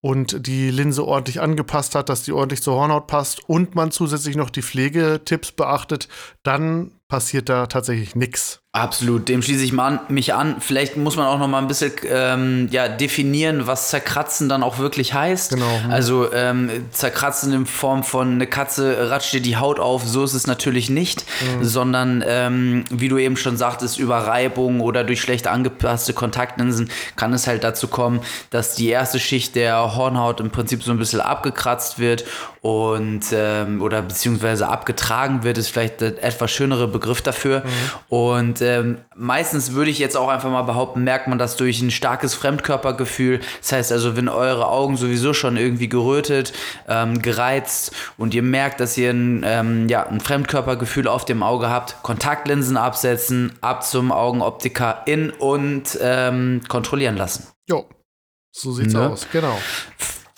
und 0.02 0.47
die 0.47 0.71
Linse 0.71 1.06
ordentlich 1.06 1.40
angepasst 1.40 1.94
hat, 1.94 2.11
dass 2.11 2.25
die 2.25 2.32
ordentlich 2.32 2.61
zur 2.61 2.75
Hornhaut 2.75 3.06
passt 3.06 3.49
und 3.49 3.75
man 3.75 3.92
zusätzlich 3.92 4.37
noch 4.37 4.50
die 4.50 4.62
Pflegetipps 4.62 5.52
beachtet, 5.52 6.09
dann 6.42 6.92
passiert 7.09 7.49
da 7.49 7.66
tatsächlich 7.66 8.14
nichts. 8.16 8.62
Absolut, 8.75 9.29
dem 9.29 9.43
schließe 9.43 9.64
ich 9.64 9.79
an, 9.79 10.00
mich 10.09 10.33
an. 10.33 10.57
Vielleicht 10.61 10.97
muss 10.97 11.17
man 11.17 11.26
auch 11.26 11.38
noch 11.38 11.47
mal 11.47 11.59
ein 11.59 11.69
bisschen 11.69 11.93
ähm, 12.09 12.69
ja, 12.71 12.88
definieren, 12.88 13.67
was 13.67 13.91
zerkratzen 13.91 14.49
dann 14.49 14.62
auch 14.62 14.79
wirklich 14.79 15.12
heißt. 15.12 15.50
Genau. 15.50 15.81
Also 15.91 16.33
ähm, 16.33 16.71
zerkratzen 16.91 17.52
in 17.52 17.67
Form 17.67 18.02
von 18.02 18.33
eine 18.33 18.47
Katze 18.47 19.11
ratscht 19.11 19.35
dir 19.35 19.43
die 19.43 19.59
Haut 19.59 19.79
auf, 19.79 20.09
so 20.09 20.25
ist 20.25 20.33
es 20.33 20.47
natürlich 20.47 20.88
nicht, 20.88 21.26
mhm. 21.43 21.64
sondern 21.64 22.25
ähm, 22.26 22.85
wie 22.88 23.11
du 23.11 23.19
eben 23.19 23.37
schon 23.37 23.59
sagtest, 23.59 23.99
über 23.99 24.17
Reibung 24.17 24.81
oder 24.81 25.05
durch 25.05 25.21
schlecht 25.21 25.49
angepasste 25.49 26.14
Kontaktlinsen 26.14 26.91
kann 27.14 27.35
es 27.35 27.47
halt 27.47 27.64
dazu 27.64 27.88
kommen, 27.88 28.21
dass 28.49 28.75
die 28.75 28.88
erste 28.88 29.21
Schicht 29.21 29.55
der 29.55 29.97
Hornhaut 29.97 30.41
im 30.41 30.49
Prinzip 30.49 30.83
so 30.83 30.93
ein 30.93 30.99
bisschen 30.99 31.21
abgekratzt 31.21 31.99
wird 31.99 32.25
und 32.62 33.25
ähm, 33.33 33.83
oder 33.83 34.00
beziehungsweise 34.00 34.69
abgetragen 34.69 35.43
wird, 35.43 35.59
ist 35.59 35.69
vielleicht 35.69 36.00
der 36.00 36.23
etwas 36.25 36.50
schönere 36.50 36.88
Begriff 36.88 37.21
dafür. 37.21 37.61
Mhm. 37.61 38.17
Und 38.17 38.62
ähm, 38.62 38.99
meistens 39.14 39.73
würde 39.73 39.90
ich 39.90 39.99
jetzt 39.99 40.16
auch 40.16 40.28
einfach 40.28 40.50
mal 40.50 40.62
behaupten, 40.62 41.04
merkt 41.04 41.28
man 41.28 41.38
das 41.38 41.57
durch 41.57 41.83
ein 41.83 41.90
starkes 41.90 42.35
Fremdkörpergefühl. 42.35 43.40
Das 43.61 43.73
heißt 43.73 43.92
also, 43.92 44.16
wenn 44.16 44.28
eure 44.28 44.69
Augen 44.69 44.97
sowieso 44.97 45.35
schon 45.35 45.57
irgendwie 45.57 45.88
gerötet, 45.88 46.52
ähm, 46.88 47.21
gereizt 47.21 47.95
und 48.16 48.35
ihr 48.35 48.42
merkt, 48.42 48.81
dass 48.81 48.97
ihr 48.97 49.11
ein, 49.11 49.42
ähm, 49.45 49.88
ja, 49.88 50.07
ein 50.07 50.21
Fremdkörpergefühl 50.21 51.09
auf 51.09 51.25
dem 51.25 51.42
Auge 51.42 51.69
habt, 51.69 52.02
Kontaktlinsen 52.02 52.76
absetzen, 52.76 53.52
ab 53.61 53.85
zum 53.85 54.12
Augenoptiker 54.12 55.02
in 55.07 55.31
und 55.31 55.99
ähm, 56.00 56.62
kontrollieren 56.69 57.16
lassen. 57.16 57.49
Jo, 57.69 57.87
so 58.52 58.73
sieht's 58.73 58.95
ne? 58.95 59.09
aus, 59.09 59.26
genau. 59.31 59.59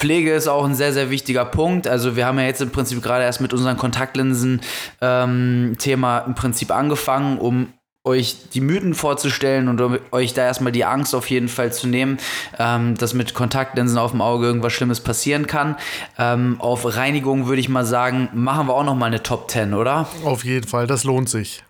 Pflege 0.05 0.35
ist 0.35 0.49
auch 0.49 0.65
ein 0.65 0.75
sehr, 0.75 0.93
sehr 0.93 1.09
wichtiger 1.09 1.47
Punkt. 1.47 1.89
Also 1.89 2.15
wir 2.15 2.27
haben 2.27 2.39
ja 2.39 2.45
jetzt 2.45 2.61
im 2.61 2.71
Prinzip 2.71 3.03
gerade 3.03 3.25
erst 3.25 3.41
mit 3.41 3.55
unseren 3.55 3.79
Kontaktlinsen-Thema 3.79 6.19
ähm, 6.19 6.25
im 6.27 6.35
Prinzip 6.35 6.71
angefangen, 6.71 7.39
um 7.39 7.73
euch 8.05 8.51
die 8.53 8.61
Mythen 8.61 8.93
vorzustellen 8.93 9.69
und 9.69 9.81
um 9.81 9.99
euch 10.13 10.35
da 10.35 10.43
erstmal 10.43 10.73
die 10.73 10.85
Angst 10.85 11.15
auf 11.15 11.31
jeden 11.31 11.49
Fall 11.49 11.73
zu 11.73 11.89
nehmen, 11.89 12.19
ähm, 12.59 12.97
dass 12.97 13.15
mit 13.15 13.33
Kontaktlinsen 13.33 13.97
auf 13.97 14.11
dem 14.11 14.21
Auge 14.21 14.47
irgendwas 14.47 14.75
Schlimmes 14.75 15.01
passieren 15.01 15.47
kann. 15.47 15.77
Ähm, 16.19 16.61
auf 16.61 16.85
Reinigung 16.97 17.47
würde 17.47 17.61
ich 17.61 17.71
mal 17.71 17.87
sagen, 17.87 18.29
machen 18.35 18.69
wir 18.69 18.75
auch 18.75 18.85
noch 18.85 18.95
mal 18.95 19.07
eine 19.07 19.23
Top 19.23 19.51
10, 19.51 19.73
oder? 19.73 20.07
Auf 20.23 20.45
jeden 20.45 20.69
Fall, 20.69 20.87
das 20.87 21.05
lohnt 21.05 21.31
sich. 21.31 21.65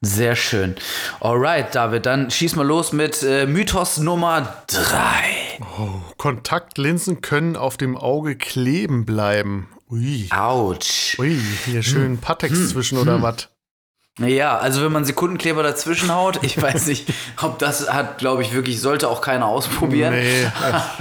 Sehr 0.00 0.34
schön. 0.34 0.76
Alright, 1.20 1.74
David, 1.74 2.06
dann 2.06 2.30
schieß 2.30 2.56
mal 2.56 2.66
los 2.66 2.92
mit 2.92 3.22
äh, 3.22 3.46
Mythos 3.46 3.98
Nummer 3.98 4.62
3. 4.68 5.60
Oh, 5.60 6.00
Kontaktlinsen 6.16 7.20
können 7.20 7.54
auf 7.54 7.76
dem 7.76 7.98
Auge 7.98 8.36
kleben 8.36 9.04
bleiben. 9.04 9.68
Ui. 9.90 10.26
Autsch. 10.30 11.18
Ui, 11.18 11.38
hier 11.66 11.82
schön 11.82 12.12
hm. 12.12 12.18
Patex 12.18 12.54
hm. 12.54 12.68
zwischen 12.68 12.98
hm. 12.98 13.02
oder 13.02 13.22
was? 13.22 13.48
Ja, 14.18 14.56
also 14.56 14.82
wenn 14.82 14.92
man 14.92 15.04
Sekundenkleber 15.04 15.62
dazwischen 15.62 16.14
haut, 16.14 16.42
ich 16.42 16.60
weiß 16.62 16.86
nicht, 16.86 17.12
ob 17.42 17.58
das 17.58 17.92
hat, 17.92 18.18
glaube 18.18 18.42
ich, 18.42 18.54
wirklich, 18.54 18.80
sollte 18.80 19.08
auch 19.08 19.20
keiner 19.20 19.46
ausprobieren. 19.46 20.14
Nee, 20.14 20.50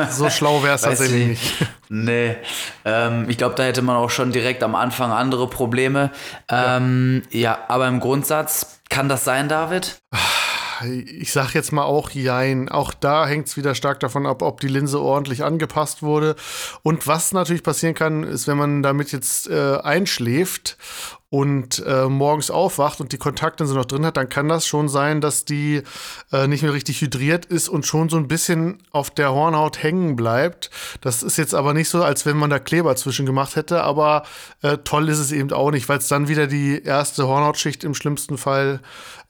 so 0.09 0.29
schlau 0.29 0.63
wäre 0.63 0.75
es 0.75 0.81
tatsächlich 0.81 1.27
nicht. 1.27 1.53
Nee, 1.87 2.35
ähm, 2.83 3.29
ich 3.29 3.37
glaube, 3.37 3.55
da 3.55 3.63
hätte 3.63 3.81
man 3.81 3.95
auch 3.95 4.09
schon 4.09 4.31
direkt 4.31 4.63
am 4.63 4.75
Anfang 4.75 5.11
andere 5.11 5.47
Probleme. 5.47 6.11
Ähm, 6.49 7.23
ja. 7.29 7.39
ja, 7.39 7.59
aber 7.69 7.87
im 7.87 7.99
Grundsatz, 7.99 8.81
kann 8.89 9.07
das 9.07 9.23
sein, 9.23 9.47
David? 9.47 9.97
ich 10.87 11.31
sag 11.31 11.53
jetzt 11.53 11.71
mal 11.71 11.83
auch 11.83 12.09
jein. 12.09 12.69
Auch 12.69 12.93
da 12.93 13.27
hängt 13.27 13.47
es 13.47 13.57
wieder 13.57 13.75
stark 13.75 13.99
davon 13.99 14.25
ab, 14.25 14.41
ob 14.41 14.59
die 14.59 14.67
Linse 14.67 15.01
ordentlich 15.01 15.43
angepasst 15.43 16.03
wurde. 16.03 16.35
Und 16.83 17.07
was 17.07 17.31
natürlich 17.31 17.63
passieren 17.63 17.95
kann, 17.95 18.23
ist, 18.23 18.47
wenn 18.47 18.57
man 18.57 18.83
damit 18.83 19.11
jetzt 19.11 19.49
äh, 19.49 19.77
einschläft 19.77 20.77
und 21.35 21.83
äh, 21.85 22.07
morgens 22.07 22.49
aufwacht 22.49 23.01
und 23.01 23.11
die 23.11 23.17
Kontaktlinse 23.17 23.73
noch 23.73 23.83
drin 23.83 24.05
hat, 24.05 24.15
dann 24.15 24.29
kann 24.29 24.47
das 24.47 24.65
schon 24.65 24.87
sein, 24.87 25.19
dass 25.19 25.43
die 25.43 25.81
äh, 26.31 26.47
nicht 26.47 26.61
mehr 26.61 26.71
richtig 26.71 27.01
hydriert 27.01 27.45
ist 27.45 27.67
und 27.67 27.85
schon 27.85 28.07
so 28.07 28.15
ein 28.15 28.29
bisschen 28.29 28.81
auf 28.91 29.09
der 29.09 29.33
Hornhaut 29.33 29.83
hängen 29.83 30.15
bleibt. 30.15 30.69
Das 31.01 31.23
ist 31.23 31.37
jetzt 31.37 31.53
aber 31.53 31.73
nicht 31.73 31.89
so, 31.89 32.03
als 32.03 32.25
wenn 32.25 32.37
man 32.37 32.51
da 32.51 32.59
Kleber 32.59 32.95
zwischen 32.95 33.25
gemacht 33.25 33.57
hätte, 33.57 33.83
aber 33.83 34.23
äh, 34.61 34.77
toll 34.85 35.09
ist 35.09 35.19
es 35.19 35.33
eben 35.33 35.51
auch 35.51 35.71
nicht, 35.71 35.89
weil 35.89 35.97
es 35.97 36.07
dann 36.07 36.29
wieder 36.29 36.47
die 36.47 36.81
erste 36.81 37.27
Hornhautschicht 37.27 37.83
im 37.83 37.95
schlimmsten 37.95 38.37
Fall 38.37 38.79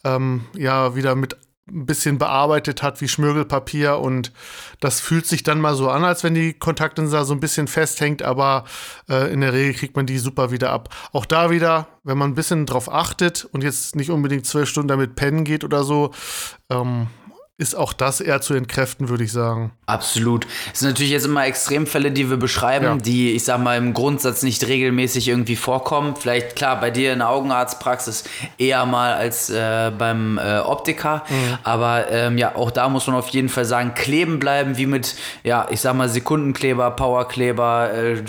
ähm, 0.04 0.46
ja 0.56 0.96
wieder 0.96 1.16
mit 1.16 1.38
ein 1.68 1.86
bisschen 1.86 2.20
bearbeitet 2.20 2.84
hat 2.84 3.02
wie 3.02 3.08
Schmirgelpapier 3.08 3.98
und 3.98 4.32
das 4.80 5.00
fühlt 5.00 5.26
sich 5.26 5.42
dann 5.42 5.60
mal 5.60 5.76
so 5.76 5.90
an, 5.90 6.04
als 6.04 6.24
wenn 6.24 6.36
die 6.36 6.54
Kontaktlinse 6.54 7.26
so 7.26 7.34
ein 7.34 7.40
bisschen 7.40 7.68
festhängt, 7.68 8.22
aber 8.22 8.66
äh, 9.10 9.34
in 9.34 9.42
der 9.42 9.54
Regel 9.54 9.74
kriegt 9.74 9.96
man 9.96 10.06
die 10.06 10.20
super 10.20 10.52
wieder 10.52 10.72
ab. 10.72 10.90
Auch 11.12 11.26
da 11.26 11.50
wieder, 11.50 11.88
wenn 12.04 12.20
man 12.20 12.32
ein 12.32 12.36
bisschen 12.36 12.68
drauf 12.68 12.92
achtet 12.92 13.46
und 13.46 13.64
jetzt 13.64 13.96
nicht 13.96 14.12
unbedingt 14.12 14.46
zwölf 14.46 14.70
Stunden 14.70 14.90
damit 14.90 15.16
pennen 15.16 15.44
geht 15.44 15.64
oder 15.64 15.84
so, 15.84 16.12
ähm, 16.70 17.08
ist 17.58 17.74
auch 17.74 17.94
das 17.94 18.20
eher 18.20 18.42
zu 18.42 18.54
entkräften, 18.54 19.08
würde 19.08 19.24
ich 19.24 19.32
sagen. 19.32 19.72
Absolut. 19.86 20.46
Es 20.74 20.80
sind 20.80 20.90
natürlich 20.90 21.12
jetzt 21.12 21.26
immer 21.26 21.46
Extremfälle, 21.46 22.12
die 22.12 22.30
wir 22.30 22.36
beschreiben, 22.36 22.86
ja. 22.86 22.96
die, 22.98 23.32
ich 23.32 23.46
sag 23.46 23.62
mal, 23.62 23.78
im 23.78 23.94
Grundsatz 23.94 24.44
nicht 24.44 24.68
regelmäßig 24.68 25.30
irgendwie 25.30 25.56
vorkommen. 25.56 26.18
Vielleicht, 26.18 26.58
klar, 26.58 26.80
bei 26.82 26.92
dir 26.92 27.14
in 27.14 27.20
der 27.20 27.30
Augenarztpraxis 27.30 28.26
eher 28.58 28.86
mal 28.86 29.14
als 29.14 29.50
äh, 29.50 29.92
beim 29.98 30.38
äh, 30.38 30.60
Optiker. 30.60 31.24
Mhm. 31.30 31.58
Aber 31.64 32.12
ähm, 32.12 32.38
ja, 32.38 32.56
auch 32.56 32.72
da 32.72 32.90
muss 32.90 33.08
man 33.08 33.16
auf 33.16 33.30
jeden 33.30 33.48
Fall 33.48 33.66
sagen, 33.66 33.94
kleben 33.94 34.40
bleiben, 34.40 34.78
wie 34.78 34.86
mit, 34.86 35.16
ja, 35.44 35.68
ich 35.70 35.80
sag 35.80 35.96
mal, 35.96 36.10
Sekundenkleber, 36.10 36.92
Powerkleber, 36.92 37.94
äh, 37.94 38.24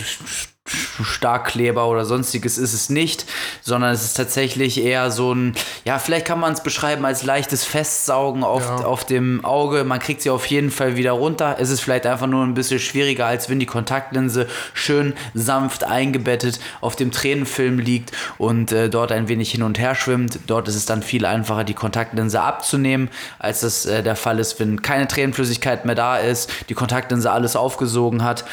Starkkleber 0.67 1.89
oder 1.89 2.05
sonstiges 2.05 2.59
ist 2.59 2.73
es 2.73 2.91
nicht, 2.91 3.27
sondern 3.63 3.93
es 3.93 4.05
ist 4.05 4.15
tatsächlich 4.15 4.83
eher 4.83 5.11
so 5.11 5.33
ein, 5.33 5.55
ja, 5.85 5.99
vielleicht 5.99 6.27
kann 6.27 6.41
man 6.41 6.53
es 6.53 6.63
beschreiben 6.63 7.05
als 7.05 7.23
leichtes 7.23 7.65
Festsaugen 7.65 8.45
auf, 8.45 8.63
ja. 8.63 8.85
auf 8.85 9.05
dem 9.05 9.45
Auge. 9.45 9.85
Man 9.85 9.99
kriegt 9.99 10.23
sie 10.23 10.31
auf 10.31 10.47
jeden 10.47 10.71
Fall 10.71 10.97
wieder 10.97 11.13
runter. 11.13 11.57
Es 11.59 11.71
ist 11.71 11.81
vielleicht 11.81 12.07
einfach 12.07 12.27
nur 12.27 12.45
ein 12.45 12.55
bisschen 12.55 12.79
schwieriger, 12.81 13.27
als 13.27 13.49
wenn 13.49 13.61
die 13.61 13.67
Kontaktlinse 13.67 14.47
schön 14.75 15.15
sanft 15.35 15.85
eingebettet 15.85 16.61
auf 16.81 16.97
dem 16.97 17.11
Tränenfilm 17.11 17.79
liegt 17.79 18.13
und 18.39 18.73
äh, 18.73 18.89
dort 18.89 19.13
ein 19.13 19.29
wenig 19.29 19.51
hin 19.51 19.63
und 19.63 19.79
her 19.79 19.95
schwimmt. 19.95 20.39
Dort 20.47 20.69
ist 20.69 20.77
es 20.77 20.87
dann 20.87 21.03
viel 21.03 21.25
einfacher, 21.25 21.65
die 21.65 21.75
Kontaktlinse 21.75 22.41
abzunehmen, 22.41 23.09
als 23.39 23.61
das 23.61 23.87
äh, 23.87 24.03
der 24.03 24.17
Fall 24.17 24.39
ist, 24.39 24.59
wenn 24.61 24.83
keine 24.83 25.07
Tränenflüssigkeit 25.09 25.85
mehr 25.85 25.95
da 25.95 26.17
ist, 26.17 26.51
die 26.69 26.75
Kontaktlinse 26.75 27.31
alles 27.31 27.57
aufgesogen 27.57 28.25
hat 28.25 28.45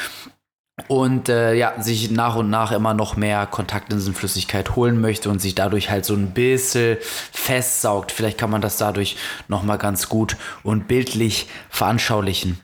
und 0.88 1.28
äh, 1.28 1.54
ja, 1.54 1.80
sich 1.80 2.10
nach 2.10 2.34
und 2.36 2.50
nach 2.50 2.72
immer 2.72 2.94
noch 2.94 3.16
mehr 3.16 3.46
Kontaktlinsenflüssigkeit 3.46 4.74
holen 4.74 5.00
möchte 5.00 5.30
und 5.30 5.40
sich 5.40 5.54
dadurch 5.54 5.90
halt 5.90 6.04
so 6.04 6.14
ein 6.14 6.32
bisschen 6.32 6.98
festsaugt. 7.00 8.10
Vielleicht 8.10 8.38
kann 8.38 8.50
man 8.50 8.60
das 8.60 8.76
dadurch 8.76 9.16
nochmal 9.48 9.78
ganz 9.78 10.08
gut 10.08 10.36
und 10.62 10.88
bildlich 10.88 11.48
veranschaulichen. 11.70 12.60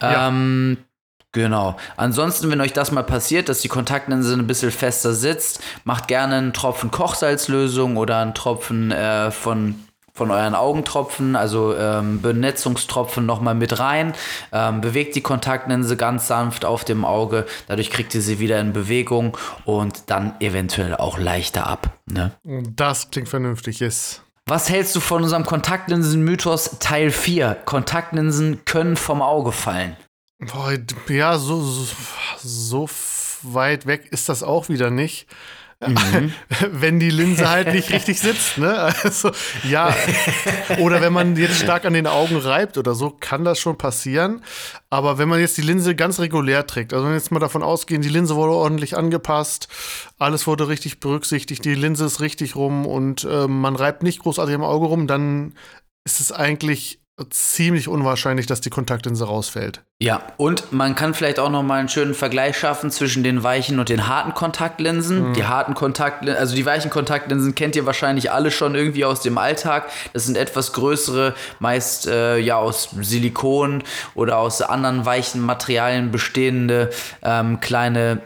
Ja. 0.00 0.28
Ähm, 0.28 0.78
Genau. 1.34 1.76
Ansonsten, 1.96 2.50
wenn 2.50 2.60
euch 2.60 2.74
das 2.74 2.92
mal 2.92 3.04
passiert, 3.04 3.48
dass 3.48 3.62
die 3.62 3.68
Kontaktlinse 3.68 4.34
ein 4.34 4.46
bisschen 4.46 4.70
fester 4.70 5.14
sitzt, 5.14 5.60
macht 5.84 6.06
gerne 6.06 6.34
einen 6.34 6.52
Tropfen 6.52 6.90
Kochsalzlösung 6.90 7.96
oder 7.96 8.18
einen 8.18 8.34
Tropfen 8.34 8.90
äh, 8.92 9.30
von 9.30 9.76
von 10.12 10.30
euren 10.30 10.54
Augentropfen, 10.54 11.36
also 11.36 11.74
ähm, 11.76 12.20
Benetzungstropfen 12.20 13.24
nochmal 13.24 13.54
mit 13.54 13.78
rein. 13.78 14.12
Ähm, 14.52 14.80
bewegt 14.80 15.14
die 15.16 15.22
Kontaktlinse 15.22 15.96
ganz 15.96 16.26
sanft 16.26 16.64
auf 16.64 16.84
dem 16.84 17.04
Auge. 17.04 17.46
Dadurch 17.66 17.90
kriegt 17.90 18.14
ihr 18.14 18.20
sie 18.22 18.38
wieder 18.38 18.60
in 18.60 18.72
Bewegung 18.72 19.36
und 19.64 20.10
dann 20.10 20.34
eventuell 20.40 20.96
auch 20.96 21.18
leichter 21.18 21.66
ab. 21.66 21.98
Ne? 22.06 22.32
Das 22.44 23.10
klingt 23.10 23.28
vernünftig, 23.28 23.80
yes. 23.80 24.22
Was 24.46 24.68
hältst 24.68 24.94
du 24.96 25.00
von 25.00 25.22
unserem 25.22 25.46
Kontaktlinsen-Mythos 25.46 26.78
Teil 26.80 27.10
4? 27.10 27.54
Kontaktlinsen 27.64 28.64
können 28.64 28.96
vom 28.96 29.22
Auge 29.22 29.52
fallen. 29.52 29.96
Boah, 30.40 30.76
ja, 31.08 31.38
so, 31.38 31.60
so, 31.62 31.86
so 32.42 32.88
weit 33.42 33.86
weg 33.86 34.08
ist 34.10 34.28
das 34.28 34.42
auch 34.42 34.68
wieder 34.68 34.90
nicht. 34.90 35.26
Mhm. 35.86 36.32
wenn 36.72 36.98
die 36.98 37.10
Linse 37.10 37.50
halt 37.50 37.72
nicht 37.72 37.90
richtig 37.90 38.20
sitzt, 38.20 38.58
ne? 38.58 38.92
Also, 39.02 39.32
ja. 39.68 39.94
Oder 40.78 41.00
wenn 41.00 41.12
man 41.12 41.36
jetzt 41.36 41.60
stark 41.60 41.84
an 41.84 41.92
den 41.92 42.06
Augen 42.06 42.36
reibt 42.36 42.78
oder 42.78 42.94
so, 42.94 43.10
kann 43.10 43.44
das 43.44 43.58
schon 43.58 43.76
passieren. 43.76 44.42
Aber 44.90 45.18
wenn 45.18 45.28
man 45.28 45.40
jetzt 45.40 45.56
die 45.56 45.62
Linse 45.62 45.94
ganz 45.94 46.20
regulär 46.20 46.66
trägt, 46.66 46.92
also 46.92 47.04
wenn 47.04 47.12
wir 47.12 47.18
jetzt 47.18 47.32
mal 47.32 47.40
davon 47.40 47.62
ausgehen, 47.62 48.02
die 48.02 48.08
Linse 48.08 48.36
wurde 48.36 48.52
ordentlich 48.52 48.96
angepasst, 48.96 49.68
alles 50.18 50.46
wurde 50.46 50.68
richtig 50.68 51.00
berücksichtigt, 51.00 51.64
die 51.64 51.74
Linse 51.74 52.04
ist 52.04 52.20
richtig 52.20 52.56
rum 52.56 52.86
und 52.86 53.24
äh, 53.24 53.48
man 53.48 53.76
reibt 53.76 54.02
nicht 54.02 54.20
großartig 54.20 54.54
am 54.54 54.64
Auge 54.64 54.86
rum, 54.86 55.06
dann 55.06 55.54
ist 56.04 56.20
es 56.20 56.32
eigentlich 56.32 57.01
ziemlich 57.30 57.88
unwahrscheinlich, 57.88 58.46
dass 58.46 58.60
die 58.60 58.70
Kontaktlinse 58.70 59.26
rausfällt. 59.26 59.82
Ja, 60.00 60.22
und 60.36 60.72
man 60.72 60.96
kann 60.96 61.14
vielleicht 61.14 61.38
auch 61.38 61.50
noch 61.50 61.62
mal 61.62 61.78
einen 61.78 61.88
schönen 61.88 62.14
Vergleich 62.14 62.56
schaffen 62.58 62.90
zwischen 62.90 63.22
den 63.22 63.44
weichen 63.44 63.78
und 63.78 63.88
den 63.88 64.08
harten 64.08 64.34
Kontaktlinsen. 64.34 65.28
Mhm. 65.28 65.34
Die 65.34 65.44
harten 65.44 65.74
Kontaktlinsen, 65.74 66.40
also 66.40 66.56
die 66.56 66.66
weichen 66.66 66.90
Kontaktlinsen 66.90 67.54
kennt 67.54 67.76
ihr 67.76 67.86
wahrscheinlich 67.86 68.32
alle 68.32 68.50
schon 68.50 68.74
irgendwie 68.74 69.04
aus 69.04 69.20
dem 69.20 69.38
Alltag. 69.38 69.90
Das 70.12 70.24
sind 70.24 70.36
etwas 70.36 70.72
größere, 70.72 71.34
meist 71.60 72.08
äh, 72.08 72.38
ja 72.38 72.56
aus 72.56 72.88
Silikon 73.00 73.84
oder 74.14 74.38
aus 74.38 74.62
anderen 74.62 75.04
weichen 75.04 75.40
Materialien 75.40 76.10
bestehende 76.10 76.90
ähm, 77.22 77.60
kleine 77.60 78.22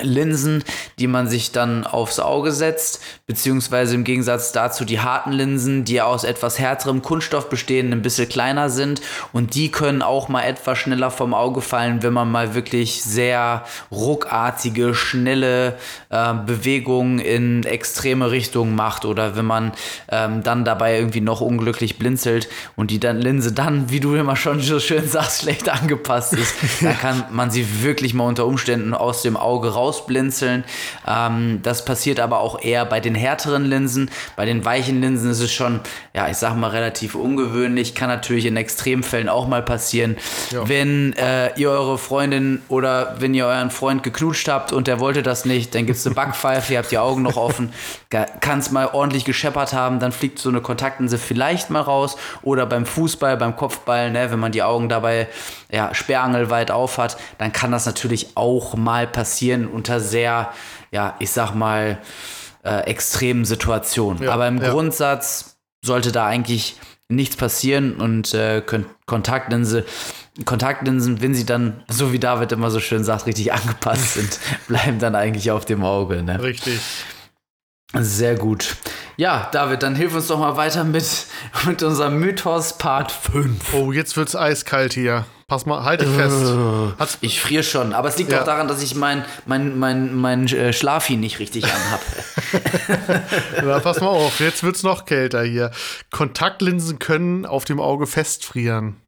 Linsen, 0.00 0.62
die 1.00 1.08
man 1.08 1.26
sich 1.26 1.50
dann 1.50 1.84
aufs 1.84 2.20
Auge 2.20 2.52
setzt, 2.52 3.02
beziehungsweise 3.26 3.96
im 3.96 4.04
Gegensatz 4.04 4.52
dazu 4.52 4.84
die 4.84 5.00
harten 5.00 5.32
Linsen, 5.32 5.84
die 5.84 6.00
aus 6.00 6.22
etwas 6.22 6.60
härterem 6.60 7.02
Kunststoff 7.02 7.48
bestehen, 7.48 7.92
ein 7.92 8.00
bisschen 8.00 8.28
kleiner 8.28 8.70
sind. 8.70 9.02
Und 9.32 9.56
die 9.56 9.72
können 9.72 10.02
auch 10.02 10.28
mal 10.28 10.42
etwas 10.42 10.78
schneller 10.78 11.10
vom 11.10 11.34
Auge 11.34 11.60
fallen, 11.60 12.04
wenn 12.04 12.12
man 12.12 12.30
mal 12.30 12.54
wirklich 12.54 13.02
sehr 13.02 13.64
ruckartige, 13.90 14.94
schnelle 14.94 15.76
äh, 16.10 16.34
Bewegungen 16.34 17.18
in 17.18 17.64
extreme 17.64 18.30
Richtungen 18.30 18.76
macht 18.76 19.04
oder 19.04 19.34
wenn 19.34 19.44
man 19.44 19.72
ähm, 20.08 20.44
dann 20.44 20.64
dabei 20.64 20.98
irgendwie 20.98 21.20
noch 21.20 21.40
unglücklich 21.40 21.98
blinzelt 21.98 22.48
und 22.76 22.92
die 22.92 23.00
dann 23.00 23.20
Linse 23.20 23.50
dann, 23.52 23.90
wie 23.90 23.98
du 23.98 24.14
immer 24.14 24.36
schon 24.36 24.60
so 24.60 24.78
schön 24.78 25.08
sagst, 25.08 25.42
schlecht 25.42 25.68
angepasst 25.68 26.34
ist, 26.34 26.54
dann 26.80 26.96
kann 26.96 27.24
man 27.32 27.50
sie 27.50 27.82
wirklich 27.82 28.14
mal 28.14 28.28
unter 28.28 28.46
Umständen 28.46 28.94
aus 28.94 29.22
dem 29.22 29.36
Auge 29.36 29.70
raus 29.70 29.79
rausblinzeln. 29.80 30.64
Ähm, 31.06 31.60
das 31.62 31.84
passiert 31.84 32.20
aber 32.20 32.40
auch 32.40 32.62
eher 32.62 32.84
bei 32.84 33.00
den 33.00 33.14
härteren 33.14 33.64
Linsen. 33.64 34.10
Bei 34.36 34.44
den 34.44 34.64
weichen 34.64 35.00
Linsen 35.00 35.30
ist 35.30 35.40
es 35.40 35.52
schon, 35.52 35.80
ja, 36.14 36.28
ich 36.28 36.36
sag 36.36 36.56
mal, 36.56 36.68
relativ 36.68 37.14
ungewöhnlich. 37.14 37.94
Kann 37.94 38.08
natürlich 38.08 38.46
in 38.46 38.56
Extremfällen 38.56 39.28
auch 39.28 39.48
mal 39.48 39.62
passieren. 39.62 40.16
Ja. 40.50 40.68
Wenn 40.68 41.14
äh, 41.14 41.58
ihr 41.58 41.70
eure 41.70 41.98
Freundin 41.98 42.60
oder 42.68 43.16
wenn 43.18 43.34
ihr 43.34 43.46
euren 43.46 43.70
Freund 43.70 44.02
geknutscht 44.02 44.48
habt 44.48 44.72
und 44.72 44.86
der 44.86 45.00
wollte 45.00 45.22
das 45.22 45.44
nicht, 45.44 45.74
dann 45.74 45.86
gibt 45.86 45.98
es 45.98 46.06
eine 46.06 46.14
Backpfeife, 46.14 46.74
ihr 46.74 46.78
habt 46.78 46.90
die 46.90 46.98
Augen 46.98 47.22
noch 47.22 47.36
offen, 47.36 47.72
kann 48.40 48.58
es 48.58 48.70
mal 48.70 48.88
ordentlich 48.92 49.24
gescheppert 49.24 49.72
haben, 49.72 49.98
dann 50.00 50.12
fliegt 50.12 50.38
so 50.38 50.48
eine 50.48 50.60
Kontaktlinse 50.60 51.16
vielleicht 51.18 51.70
mal 51.70 51.80
raus. 51.80 52.16
Oder 52.42 52.66
beim 52.66 52.84
Fußball, 52.86 53.36
beim 53.36 53.56
Kopfball, 53.56 54.10
ne, 54.10 54.30
wenn 54.30 54.38
man 54.38 54.52
die 54.52 54.62
Augen 54.62 54.88
dabei 54.88 55.28
ja, 55.70 55.94
sperrangelweit 55.94 56.70
auf 56.70 56.98
hat, 56.98 57.16
dann 57.38 57.52
kann 57.52 57.70
das 57.70 57.86
natürlich 57.86 58.36
auch 58.36 58.74
mal 58.74 59.06
passieren 59.06 59.68
unter 59.70 60.00
sehr, 60.00 60.52
ja, 60.90 61.16
ich 61.18 61.30
sag 61.30 61.54
mal, 61.54 61.98
äh, 62.62 62.80
extremen 62.84 63.44
Situationen. 63.44 64.22
Ja, 64.22 64.32
Aber 64.32 64.46
im 64.48 64.60
ja. 64.60 64.70
Grundsatz 64.70 65.56
sollte 65.84 66.12
da 66.12 66.26
eigentlich 66.26 66.76
nichts 67.08 67.36
passieren 67.36 67.96
und 67.96 68.34
äh, 68.34 68.62
Kontaktlinse, 69.06 69.84
Kontaktlinsen, 70.44 71.20
wenn 71.20 71.34
sie 71.34 71.44
dann, 71.44 71.82
so 71.88 72.12
wie 72.12 72.18
David 72.18 72.52
immer 72.52 72.70
so 72.70 72.80
schön 72.80 73.04
sagt, 73.04 73.26
richtig 73.26 73.52
angepasst 73.54 74.14
sind, 74.14 74.38
bleiben 74.68 74.98
dann 74.98 75.14
eigentlich 75.14 75.50
auf 75.50 75.64
dem 75.64 75.84
Auge. 75.84 76.22
Ne? 76.22 76.42
Richtig. 76.42 76.80
Sehr 77.92 78.36
gut. 78.36 78.76
Ja, 79.16 79.48
David, 79.50 79.82
dann 79.82 79.96
hilf 79.96 80.14
uns 80.14 80.28
doch 80.28 80.38
mal 80.38 80.56
weiter 80.56 80.84
mit, 80.84 81.26
mit 81.66 81.82
unserem 81.82 82.20
Mythos 82.20 82.78
Part 82.78 83.10
5. 83.10 83.74
Oh, 83.74 83.92
jetzt 83.92 84.16
wird's 84.16 84.36
eiskalt 84.36 84.92
hier. 84.92 85.26
Pass 85.50 85.66
mal, 85.66 85.82
halt 85.82 86.00
dich 86.00 86.08
fest. 86.08 86.54
Hat's 86.96 87.18
ich 87.22 87.40
friere 87.40 87.64
schon, 87.64 87.92
aber 87.92 88.06
es 88.08 88.16
liegt 88.16 88.30
ja. 88.30 88.40
auch 88.40 88.44
daran, 88.44 88.68
dass 88.68 88.84
ich 88.84 88.94
mein, 88.94 89.24
mein, 89.46 89.80
mein, 89.80 90.14
mein 90.14 90.46
äh, 90.46 90.72
Schlafi 90.72 91.16
nicht 91.16 91.40
richtig 91.40 91.64
anhab. 91.64 92.00
Na, 93.64 93.80
pass 93.80 94.00
mal 94.00 94.06
auf, 94.06 94.38
jetzt 94.38 94.62
wird's 94.62 94.84
noch 94.84 95.06
kälter 95.06 95.42
hier. 95.42 95.72
Kontaktlinsen 96.12 97.00
können 97.00 97.46
auf 97.46 97.64
dem 97.64 97.80
Auge 97.80 98.06
festfrieren. 98.06 99.02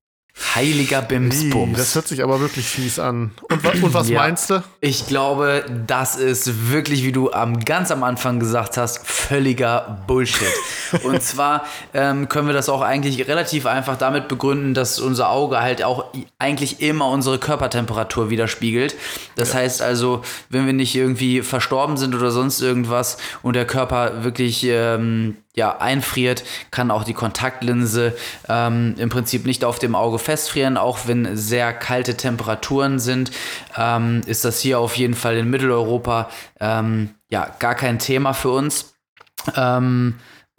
Heiliger 0.54 1.02
Bimsbums. 1.02 1.76
Das 1.76 1.94
hört 1.94 2.08
sich 2.08 2.22
aber 2.22 2.40
wirklich 2.40 2.66
fies 2.66 2.98
an. 2.98 3.32
Und, 3.50 3.64
und 3.82 3.94
was 3.94 4.08
ja, 4.08 4.18
meinst 4.18 4.48
du? 4.48 4.62
Ich 4.80 5.06
glaube, 5.06 5.64
das 5.86 6.16
ist 6.16 6.70
wirklich, 6.70 7.04
wie 7.04 7.12
du 7.12 7.30
am, 7.30 7.60
ganz 7.60 7.90
am 7.90 8.02
Anfang 8.02 8.40
gesagt 8.40 8.78
hast, 8.78 9.06
völliger 9.06 10.02
Bullshit. 10.06 10.48
und 11.04 11.22
zwar 11.22 11.64
ähm, 11.92 12.30
können 12.30 12.46
wir 12.46 12.54
das 12.54 12.70
auch 12.70 12.80
eigentlich 12.80 13.28
relativ 13.28 13.66
einfach 13.66 13.96
damit 13.98 14.28
begründen, 14.28 14.72
dass 14.72 14.98
unser 15.00 15.28
Auge 15.30 15.60
halt 15.60 15.82
auch 15.84 16.12
eigentlich 16.38 16.80
immer 16.80 17.08
unsere 17.08 17.38
Körpertemperatur 17.38 18.30
widerspiegelt. 18.30 18.94
Das 19.36 19.52
ja. 19.52 19.60
heißt 19.60 19.82
also, 19.82 20.22
wenn 20.48 20.64
wir 20.64 20.72
nicht 20.72 20.94
irgendwie 20.94 21.42
verstorben 21.42 21.98
sind 21.98 22.14
oder 22.14 22.30
sonst 22.30 22.62
irgendwas 22.62 23.18
und 23.42 23.54
der 23.54 23.66
Körper 23.66 24.24
wirklich 24.24 24.64
ähm, 24.64 25.36
ja, 25.54 25.78
einfriert, 25.78 26.44
kann 26.70 26.90
auch 26.90 27.04
die 27.04 27.12
Kontaktlinse 27.12 28.16
ähm, 28.48 28.94
im 28.96 29.10
Prinzip 29.10 29.44
nicht 29.44 29.64
auf 29.64 29.78
dem 29.78 29.94
Auge 29.94 30.18
festfrieren. 30.18 30.76
Auch 30.76 31.00
wenn 31.06 31.36
sehr 31.36 31.72
kalte 31.72 32.16
Temperaturen 32.16 32.98
sind, 32.98 33.30
ähm, 33.76 34.22
ist 34.26 34.44
das 34.44 34.60
hier 34.60 34.78
auf 34.78 34.96
jeden 34.96 35.14
Fall 35.14 35.36
in 35.36 35.50
Mitteleuropa 35.50 36.30
ähm, 36.60 37.10
ja 37.30 37.50
gar 37.58 37.74
kein 37.74 37.98
Thema 37.98 38.32
für 38.32 38.50
uns. 38.50 38.94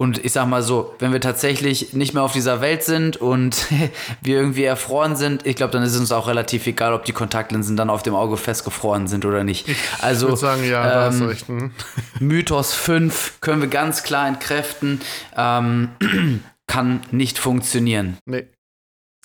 Und 0.03 0.25
ich 0.25 0.33
sag 0.33 0.49
mal 0.49 0.61
so, 0.61 0.93
wenn 0.99 1.13
wir 1.13 1.21
tatsächlich 1.21 1.93
nicht 1.93 2.13
mehr 2.13 2.23
auf 2.23 2.33
dieser 2.33 2.59
Welt 2.59 2.83
sind 2.83 3.15
und 3.15 3.67
wir 4.21 4.35
irgendwie 4.35 4.65
erfroren 4.65 5.15
sind, 5.15 5.47
ich 5.47 5.55
glaube, 5.55 5.71
dann 5.71 5.81
ist 5.81 5.93
es 5.93 5.99
uns 6.01 6.11
auch 6.11 6.27
relativ 6.27 6.67
egal, 6.67 6.93
ob 6.93 7.05
die 7.05 7.13
Kontaktlinsen 7.13 7.77
dann 7.77 7.89
auf 7.89 8.03
dem 8.03 8.13
Auge 8.13 8.35
festgefroren 8.35 9.07
sind 9.07 9.23
oder 9.23 9.45
nicht. 9.45 9.69
Ich 9.69 9.77
also, 10.01 10.27
würde 10.27 10.37
sagen, 10.37 10.69
ja, 10.69 11.07
ähm, 11.07 11.21
recht, 11.23 11.47
hm. 11.47 11.71
Mythos 12.19 12.73
5 12.73 13.39
können 13.39 13.61
wir 13.61 13.69
ganz 13.69 14.03
klar 14.03 14.27
entkräften, 14.27 14.99
ähm, 15.37 15.91
kann 16.67 16.99
nicht 17.11 17.39
funktionieren. 17.39 18.17
Nee, 18.25 18.47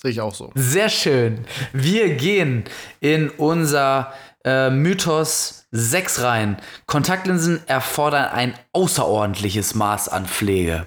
sehe 0.00 0.12
ich 0.12 0.20
auch 0.20 0.32
so. 0.32 0.52
Sehr 0.54 0.90
schön. 0.90 1.44
Wir 1.72 2.14
gehen 2.14 2.62
in 3.00 3.30
unser 3.30 4.12
äh, 4.44 4.70
Mythos 4.70 5.57
6 5.70 6.22
rein. 6.22 6.56
Kontaktlinsen 6.86 7.60
erfordern 7.66 8.26
ein 8.26 8.54
außerordentliches 8.72 9.74
Maß 9.74 10.08
an 10.08 10.26
Pflege. 10.26 10.86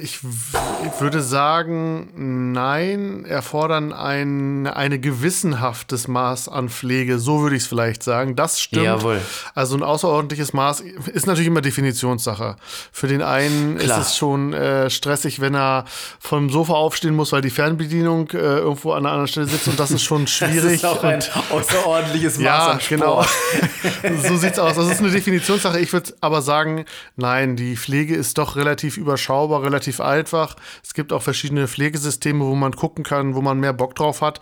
Ich, 0.00 0.20
ich, 0.22 1.00
würde 1.00 1.22
sagen, 1.22 2.52
nein, 2.52 3.24
erfordern 3.26 3.92
ein 3.92 4.66
eine 4.66 4.98
gewissenhaftes 4.98 6.08
Maß 6.08 6.48
an 6.48 6.68
Pflege. 6.68 7.18
So 7.18 7.42
würde 7.42 7.56
ich 7.56 7.62
es 7.62 7.68
vielleicht 7.68 8.02
sagen. 8.02 8.34
Das 8.34 8.60
stimmt. 8.60 8.84
Jawohl. 8.84 9.20
Also 9.54 9.76
ein 9.76 9.82
außerordentliches 9.82 10.52
Maß 10.52 10.80
ist 10.80 11.26
natürlich 11.26 11.48
immer 11.48 11.60
Definitionssache. 11.60 12.56
Für 12.90 13.06
den 13.06 13.22
einen 13.22 13.76
Klar. 13.78 14.00
ist 14.00 14.06
es 14.08 14.16
schon 14.16 14.54
äh, 14.54 14.88
stressig, 14.88 15.40
wenn 15.40 15.54
er 15.54 15.84
vom 16.18 16.48
Sofa 16.48 16.72
aufstehen 16.72 17.14
muss, 17.14 17.32
weil 17.32 17.42
die 17.42 17.50
Fernbedienung 17.50 18.30
äh, 18.30 18.38
irgendwo 18.38 18.92
an 18.92 19.00
einer 19.00 19.10
anderen 19.10 19.28
Stelle 19.28 19.46
sitzt 19.46 19.68
und 19.68 19.78
das 19.78 19.90
ist 19.90 20.02
schon 20.02 20.26
schwierig. 20.26 20.62
das 20.62 20.72
ist 20.72 20.84
auch 20.86 21.04
ein 21.04 21.22
außerordentliches 21.50 22.38
Maß 22.38 22.44
ja, 22.44 22.66
an 22.68 22.80
Sport. 22.80 22.88
genau. 22.88 23.24
so 24.28 24.36
sieht's 24.36 24.58
aus. 24.58 24.76
Das 24.76 24.90
ist 24.90 25.00
eine 25.00 25.10
Definitionssache. 25.10 25.80
Ich 25.80 25.92
würde 25.92 26.14
aber 26.20 26.42
sagen, 26.42 26.84
nein, 27.16 27.56
die 27.56 27.76
Pflege 27.76 28.14
ist 28.14 28.38
doch 28.38 28.56
relativ 28.56 28.96
überschaubar, 28.96 29.62
relativ 29.62 30.00
einfach. 30.00 30.56
Es 30.82 30.94
gibt 30.94 31.12
auch 31.12 31.22
verschiedene 31.22 31.68
Pflegesysteme, 31.68 32.44
wo 32.44 32.54
man 32.54 32.72
gucken 32.72 33.04
kann, 33.04 33.34
wo 33.34 33.42
man 33.42 33.58
mehr 33.60 33.72
Bock 33.72 33.94
drauf 33.94 34.20
hat. 34.20 34.40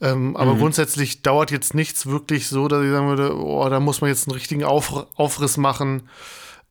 Ähm, 0.00 0.36
aber 0.36 0.54
mhm. 0.54 0.58
grundsätzlich 0.58 1.22
dauert 1.22 1.50
jetzt 1.50 1.74
nichts 1.74 2.06
wirklich 2.06 2.48
so, 2.48 2.68
dass 2.68 2.84
ich 2.84 2.90
sagen 2.90 3.08
würde, 3.08 3.36
oh, 3.36 3.68
da 3.68 3.80
muss 3.80 4.00
man 4.00 4.08
jetzt 4.08 4.28
einen 4.28 4.34
richtigen 4.34 4.64
Auf 4.64 5.06
Aufriss 5.16 5.56
machen. 5.56 6.08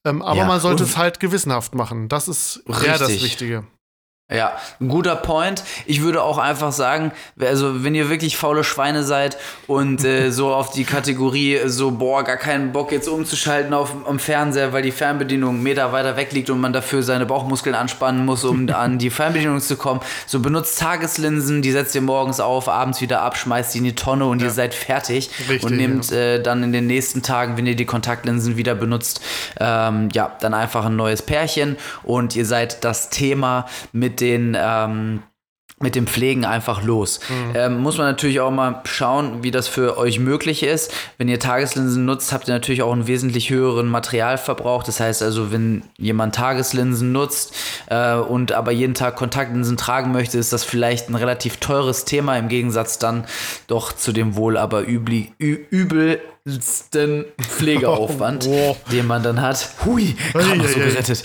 Ähm, 0.06 0.22
aber 0.22 0.38
ja, 0.38 0.46
man 0.46 0.60
sollte 0.60 0.84
es 0.84 0.98
halt 0.98 1.20
gewissenhaft 1.20 1.76
machen. 1.76 2.08
Das 2.08 2.28
ist 2.28 2.64
eher 2.68 2.98
das 2.98 3.22
Wichtige. 3.22 3.66
Ja, 4.32 4.58
ein 4.80 4.90
guter 4.90 5.16
Point. 5.16 5.64
Ich 5.88 6.04
würde 6.04 6.22
auch 6.22 6.38
einfach 6.38 6.72
sagen, 6.72 7.12
also 7.40 7.84
wenn 7.84 7.96
ihr 7.96 8.12
wirklich 8.12 8.38
faule 8.38 8.64
Schweine 8.64 9.02
seid 9.02 9.38
und 9.66 10.06
äh, 10.06 10.30
so 10.32 10.54
auf 10.54 10.70
die 10.70 10.84
Kategorie 10.84 11.62
so, 11.66 11.90
boah, 11.90 12.24
gar 12.24 12.38
keinen 12.38 12.72
Bock 12.72 12.92
jetzt 12.92 13.08
umzuschalten 13.08 13.74
auf 13.74 13.92
am 14.06 14.20
Fernseher, 14.20 14.72
weil 14.72 14.84
die 14.84 14.92
Fernbedienung 14.92 15.56
einen 15.56 15.64
Meter 15.64 15.92
weiter 15.94 16.16
weg 16.16 16.32
liegt 16.32 16.52
und 16.52 16.60
man 16.60 16.74
dafür 16.74 17.02
seine 17.02 17.26
Bauchmuskeln 17.26 17.74
anspannen 17.74 18.24
muss, 18.24 18.44
um 18.44 18.70
an 18.74 19.00
die 19.00 19.10
Fernbedienung 19.10 19.62
zu 19.62 19.78
kommen, 19.78 20.02
so 20.28 20.40
benutzt 20.42 20.78
Tageslinsen, 20.78 21.64
die 21.64 21.72
setzt 21.72 21.96
ihr 21.96 22.02
morgens 22.02 22.40
auf, 22.40 22.70
abends 22.70 23.02
wieder 23.02 23.24
ab, 23.24 23.36
schmeißt 23.36 23.74
die 23.74 23.80
in 23.80 23.84
die 23.86 23.96
Tonne 23.96 24.26
und 24.26 24.42
ja. 24.42 24.50
ihr 24.50 24.52
seid 24.52 24.76
fertig 24.76 25.32
Richtig, 25.50 25.64
und 25.64 25.76
nehmt 25.76 26.12
ja. 26.12 26.18
äh, 26.18 26.44
dann 26.44 26.62
in 26.62 26.72
den 26.72 26.86
nächsten 26.86 27.24
Tagen, 27.24 27.58
wenn 27.58 27.66
ihr 27.66 27.76
die 27.76 27.86
Kontaktlinsen 27.86 28.58
wieder 28.58 28.76
benutzt, 28.76 29.22
ähm, 29.60 30.10
ja, 30.14 30.38
dann 30.40 30.54
einfach 30.54 30.86
ein 30.86 30.96
neues 30.96 31.24
Pärchen 31.24 31.78
und 32.04 32.36
ihr 32.36 32.46
seid 32.46 32.84
das 32.84 33.10
Thema 33.10 33.66
mit 33.92 34.19
den 34.22 34.56
ähm, 34.60 35.24
mit 35.82 35.96
dem 35.96 36.08
Pflegen 36.08 36.44
einfach 36.44 36.84
los. 36.84 37.22
Mhm. 37.30 37.56
Ähm, 37.56 37.78
muss 37.78 37.98
man 37.98 38.08
natürlich 38.08 38.42
auch 38.42 38.52
mal 38.52 38.82
schauen, 38.84 39.44
wie 39.44 39.52
das 39.52 39.68
für 39.68 39.98
euch 39.98 40.20
möglich 40.20 40.64
ist. 40.64 40.94
Wenn 41.18 41.30
ihr 41.30 41.40
Tageslinsen 41.40 42.06
nutzt, 42.06 42.34
habt 42.34 42.50
ihr 42.50 42.54
natürlich 42.54 42.82
auch 42.82 42.92
einen 42.92 43.08
wesentlich 43.08 43.50
höheren 43.50 43.88
Materialverbrauch. 43.88 44.84
Das 44.84 45.00
heißt 45.00 45.24
also, 45.24 45.52
wenn 45.52 45.84
jemand 45.98 46.36
Tageslinsen 46.36 47.12
nutzt 47.14 47.56
äh, 47.88 48.16
und 48.16 48.52
aber 48.52 48.72
jeden 48.72 48.94
Tag 48.94 49.16
Kontaktlinsen 49.16 49.78
tragen 49.78 50.12
möchte, 50.12 50.38
ist 50.38 50.52
das 50.52 50.66
vielleicht 50.66 51.10
ein 51.10 51.16
relativ 51.16 51.58
teures 51.58 52.04
Thema 52.04 52.38
im 52.38 52.50
Gegensatz 52.50 53.00
dann 53.00 53.26
doch 53.68 53.94
zu 53.94 54.12
dem 54.12 54.36
wohl 54.36 54.58
aber 54.58 54.86
übli, 54.86 55.32
übel 55.38 56.20
minimalsten 56.50 57.26
Pflegeaufwand, 57.40 58.46
oh, 58.50 58.72
oh. 58.72 58.92
den 58.92 59.08
man 59.08 59.24
dann 59.24 59.42
hat. 59.42 59.70
Hui, 59.86 60.16
gerade 60.34 60.58
noch 60.58 60.68
so 60.68 60.80
gerettet. 60.80 61.24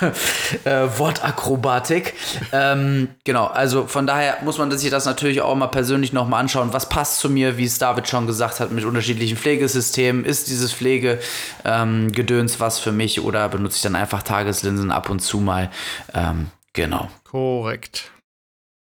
äh, 0.64 0.98
Wortakrobatik. 0.98 2.14
Ähm, 2.52 3.08
genau, 3.24 3.46
also 3.46 3.86
von 3.86 4.06
daher 4.06 4.38
muss 4.42 4.58
man 4.58 4.70
sich 4.76 4.90
das 4.90 5.04
natürlich 5.06 5.40
auch 5.40 5.54
mal 5.54 5.68
persönlich 5.68 6.12
nochmal 6.12 6.40
anschauen. 6.40 6.72
Was 6.72 6.88
passt 6.88 7.20
zu 7.20 7.30
mir, 7.30 7.56
wie 7.56 7.64
es 7.64 7.78
David 7.78 8.08
schon 8.08 8.26
gesagt 8.26 8.60
hat, 8.60 8.72
mit 8.72 8.84
unterschiedlichen 8.84 9.36
Pflegesystemen? 9.36 10.24
Ist 10.24 10.48
dieses 10.48 10.72
Pflegegedöns 10.72 12.54
ähm, 12.54 12.60
was 12.60 12.78
für 12.78 12.92
mich 12.92 13.20
oder 13.20 13.48
benutze 13.48 13.76
ich 13.76 13.82
dann 13.82 13.96
einfach 13.96 14.22
Tageslinsen 14.22 14.90
ab 14.90 15.10
und 15.10 15.20
zu 15.20 15.38
mal? 15.38 15.70
Ähm, 16.14 16.48
genau. 16.72 17.08
Korrekt. 17.24 18.10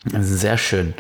Sehr 0.05 0.57
schön. 0.57 0.95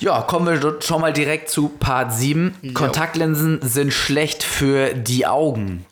Ja, 0.00 0.22
kommen 0.22 0.46
wir 0.46 0.80
schon 0.80 1.02
mal 1.02 1.12
direkt 1.12 1.50
zu 1.50 1.68
Part 1.68 2.14
7. 2.14 2.54
Jo. 2.62 2.72
Kontaktlinsen 2.72 3.60
sind 3.62 3.92
schlecht 3.92 4.42
für 4.42 4.94
die 4.94 5.26
Augen. 5.26 5.84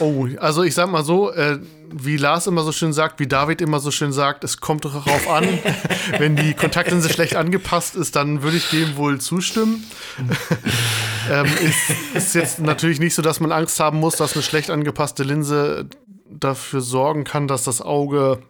Oh, 0.00 0.26
also 0.38 0.62
ich 0.62 0.74
sag 0.74 0.90
mal 0.90 1.04
so, 1.04 1.32
äh, 1.32 1.58
wie 1.90 2.18
Lars 2.18 2.46
immer 2.46 2.62
so 2.62 2.72
schön 2.72 2.92
sagt, 2.92 3.18
wie 3.18 3.26
David 3.26 3.62
immer 3.62 3.80
so 3.80 3.90
schön 3.90 4.12
sagt, 4.12 4.44
es 4.44 4.60
kommt 4.60 4.84
darauf 4.84 5.28
an, 5.30 5.46
wenn 6.18 6.36
die 6.36 6.52
Kontaktlinse 6.52 7.08
schlecht 7.08 7.34
angepasst 7.34 7.96
ist, 7.96 8.14
dann 8.14 8.42
würde 8.42 8.58
ich 8.58 8.68
dem 8.68 8.96
wohl 8.96 9.18
zustimmen. 9.18 9.86
ähm, 11.30 11.46
ist, 11.46 12.14
ist 12.14 12.34
jetzt 12.34 12.60
natürlich 12.60 13.00
nicht 13.00 13.14
so, 13.14 13.22
dass 13.22 13.40
man 13.40 13.52
Angst 13.52 13.80
haben 13.80 13.98
muss, 14.00 14.16
dass 14.16 14.34
eine 14.34 14.42
schlecht 14.42 14.70
angepasste 14.70 15.22
Linse 15.22 15.88
dafür 16.28 16.82
sorgen 16.82 17.24
kann, 17.24 17.48
dass 17.48 17.64
das 17.64 17.80
Auge 17.80 18.42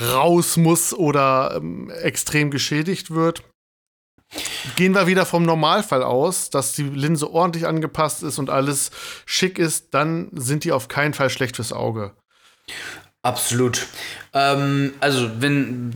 raus 0.00 0.56
muss 0.56 0.94
oder 0.94 1.54
ähm, 1.56 1.90
extrem 1.90 2.50
geschädigt 2.50 3.10
wird. 3.10 3.42
Gehen 4.76 4.94
wir 4.94 5.06
wieder 5.08 5.26
vom 5.26 5.42
Normalfall 5.42 6.04
aus, 6.04 6.50
dass 6.50 6.74
die 6.74 6.84
Linse 6.84 7.32
ordentlich 7.32 7.66
angepasst 7.66 8.22
ist 8.22 8.38
und 8.38 8.48
alles 8.48 8.90
schick 9.26 9.58
ist, 9.58 9.92
dann 9.92 10.28
sind 10.32 10.62
die 10.62 10.72
auf 10.72 10.86
keinen 10.86 11.14
Fall 11.14 11.30
schlecht 11.30 11.56
fürs 11.56 11.72
Auge. 11.72 12.12
Absolut. 13.22 13.86
Ähm, 14.32 14.94
also, 15.00 15.30
wenn, 15.40 15.94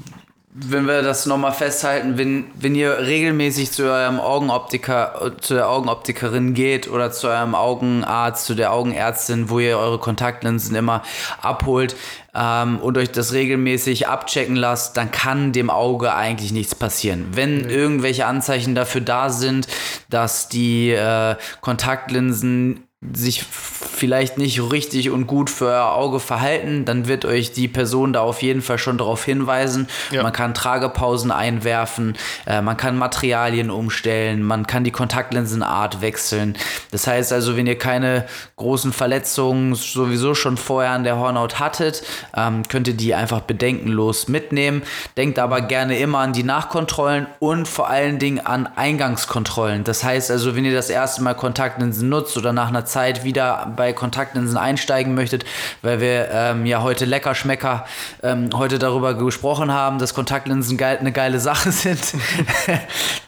wenn 0.56 0.86
wir 0.86 1.02
das 1.02 1.26
nochmal 1.26 1.52
festhalten, 1.52 2.16
wenn, 2.16 2.44
wenn 2.54 2.76
ihr 2.76 3.00
regelmäßig 3.00 3.72
zu 3.72 3.90
eurem 3.90 4.20
Augenoptiker, 4.20 5.32
zu 5.40 5.54
der 5.54 5.68
Augenoptikerin 5.68 6.54
geht 6.54 6.88
oder 6.88 7.10
zu 7.10 7.26
eurem 7.26 7.56
Augenarzt, 7.56 8.46
zu 8.46 8.54
der 8.54 8.72
Augenärztin, 8.72 9.50
wo 9.50 9.58
ihr 9.58 9.76
eure 9.76 9.98
Kontaktlinsen 9.98 10.76
immer 10.76 11.02
abholt 11.42 11.96
ähm, 12.36 12.78
und 12.78 12.96
euch 12.96 13.10
das 13.10 13.32
regelmäßig 13.32 14.06
abchecken 14.06 14.54
lasst, 14.54 14.96
dann 14.96 15.10
kann 15.10 15.52
dem 15.52 15.70
Auge 15.70 16.14
eigentlich 16.14 16.52
nichts 16.52 16.76
passieren. 16.76 17.26
Wenn 17.32 17.68
irgendwelche 17.68 18.26
Anzeichen 18.26 18.76
dafür 18.76 19.00
da 19.00 19.30
sind, 19.30 19.66
dass 20.08 20.48
die 20.48 20.90
äh, 20.90 21.34
Kontaktlinsen 21.62 22.83
sich 23.12 23.44
vielleicht 23.44 24.38
nicht 24.38 24.60
richtig 24.72 25.10
und 25.10 25.26
gut 25.26 25.50
für 25.50 25.66
euer 25.66 25.92
Auge 25.92 26.20
verhalten, 26.20 26.84
dann 26.84 27.06
wird 27.06 27.24
euch 27.24 27.52
die 27.52 27.68
Person 27.68 28.12
da 28.12 28.20
auf 28.20 28.42
jeden 28.42 28.62
Fall 28.62 28.78
schon 28.78 28.98
darauf 28.98 29.24
hinweisen. 29.24 29.88
Ja. 30.10 30.22
Man 30.22 30.32
kann 30.32 30.54
Tragepausen 30.54 31.30
einwerfen, 31.30 32.16
äh, 32.46 32.62
man 32.62 32.76
kann 32.76 32.96
Materialien 32.96 33.70
umstellen, 33.70 34.42
man 34.42 34.66
kann 34.66 34.84
die 34.84 34.90
Kontaktlinsenart 34.90 36.00
wechseln. 36.00 36.56
Das 36.90 37.06
heißt 37.06 37.32
also, 37.32 37.56
wenn 37.56 37.66
ihr 37.66 37.78
keine 37.78 38.26
großen 38.56 38.92
Verletzungen 38.92 39.74
sowieso 39.74 40.34
schon 40.34 40.56
vorher 40.56 40.92
an 40.92 41.04
der 41.04 41.18
Hornhaut 41.18 41.58
hattet, 41.58 42.02
ähm, 42.36 42.62
könnt 42.68 42.88
ihr 42.88 42.94
die 42.94 43.14
einfach 43.14 43.40
bedenkenlos 43.40 44.28
mitnehmen. 44.28 44.82
Denkt 45.16 45.38
aber 45.38 45.60
gerne 45.60 45.98
immer 45.98 46.18
an 46.18 46.32
die 46.32 46.42
Nachkontrollen 46.42 47.26
und 47.38 47.68
vor 47.68 47.88
allen 47.88 48.18
Dingen 48.18 48.44
an 48.44 48.68
Eingangskontrollen. 48.76 49.84
Das 49.84 50.04
heißt 50.04 50.30
also, 50.30 50.56
wenn 50.56 50.64
ihr 50.64 50.74
das 50.74 50.90
erste 50.90 51.22
Mal 51.22 51.34
Kontaktlinsen 51.34 52.08
nutzt 52.08 52.36
oder 52.36 52.52
nach 52.52 52.68
einer 52.68 52.84
Zeit 52.94 53.24
wieder 53.24 53.72
bei 53.76 53.92
Kontaktlinsen 53.92 54.56
einsteigen 54.56 55.16
möchtet, 55.16 55.44
weil 55.82 56.00
wir 56.00 56.28
ähm, 56.30 56.64
ja 56.64 56.80
heute 56.82 57.04
Leckerschmecker 57.06 57.84
ähm, 58.22 58.50
heute 58.54 58.78
darüber 58.78 59.14
gesprochen 59.14 59.72
haben, 59.72 59.98
dass 59.98 60.14
Kontaktlinsen 60.14 60.76
geil, 60.76 60.98
eine 61.00 61.10
geile 61.10 61.40
Sache 61.40 61.72
sind, 61.84 62.14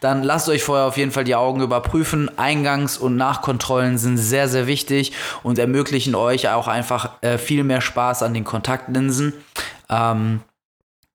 dann 0.01 0.23
lasst 0.23 0.49
euch 0.49 0.63
vorher 0.63 0.87
auf 0.87 0.97
jeden 0.97 1.11
Fall 1.11 1.25
die 1.25 1.35
Augen 1.35 1.61
überprüfen. 1.63 2.31
Eingangs- 2.39 2.97
und 2.97 3.17
Nachkontrollen 3.17 3.99
sind 3.99 4.19
sehr, 4.19 4.49
sehr 4.49 4.69
wichtig 4.69 5.13
und 5.43 5.59
ermöglichen 5.59 6.15
euch 6.15 6.49
auch 6.49 6.69
einfach 6.69 7.21
äh, 7.23 7.37
viel 7.37 7.65
mehr 7.65 7.81
Spaß 7.81 8.23
an 8.23 8.35
den 8.35 8.45
Kontaktlinsen. 8.45 9.33
Ähm, 9.91 10.43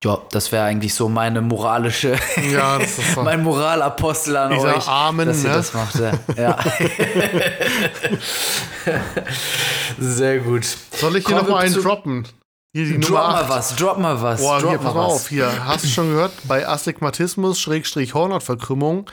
ja, 0.04 0.18
das 0.32 0.52
wäre 0.52 0.64
eigentlich 0.66 0.96
so 0.96 1.10
meine 1.10 1.42
moralische, 1.42 2.18
ja, 2.52 2.80
mein 3.24 3.44
Moralapostel 3.44 4.36
an 4.36 4.54
euch, 4.54 4.88
Amen, 4.88 5.28
dass 5.28 5.44
ihr 5.44 5.50
ne? 5.50 5.56
das 5.56 5.74
macht. 5.74 5.96
Ja. 6.38 6.58
Sehr 10.00 10.40
gut. 10.40 10.66
Soll 10.96 11.18
ich 11.18 11.28
hier 11.28 11.36
nochmal 11.36 11.66
einen 11.66 11.76
droppen? 11.76 12.28
Hier 12.74 12.86
die 12.86 13.00
drop 13.00 13.28
mal 13.28 13.50
was, 13.50 13.76
drop 13.76 14.00
mal 14.00 14.22
was. 14.22 14.42
Boah, 14.42 14.60
drop 14.60 14.70
hier, 14.72 14.80
pass 14.80 14.94
mal 14.94 15.06
was. 15.06 15.14
auf, 15.14 15.28
hier. 15.28 15.66
Hast 15.66 15.84
du 15.84 15.90
schon 15.90 16.10
gehört? 16.10 16.32
Bei 16.46 16.68
Astigmatismus, 16.68 17.60
Schrägstrich 17.60 18.14
Hornhautverkrümmung, 18.14 19.10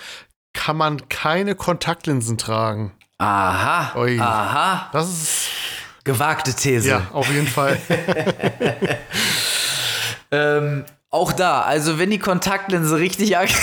kann 0.55 0.77
man 0.77 1.09
keine 1.09 1.55
Kontaktlinsen 1.55 2.39
tragen. 2.39 2.93
Aha, 3.19 3.99
Ui. 4.01 4.19
aha. 4.19 4.89
Das 4.93 5.09
ist... 5.09 5.49
Gewagte 6.05 6.55
These. 6.55 6.89
Ja, 6.89 7.09
auf 7.13 7.31
jeden 7.31 7.49
Fall. 7.49 7.79
Ähm, 10.31 10.85
auch 11.11 11.33
da, 11.33 11.63
also 11.63 11.99
wenn 11.99 12.11
die 12.11 12.19
Kontaktlinse 12.19 12.99
richtig 12.99 13.31
ist. 13.33 13.57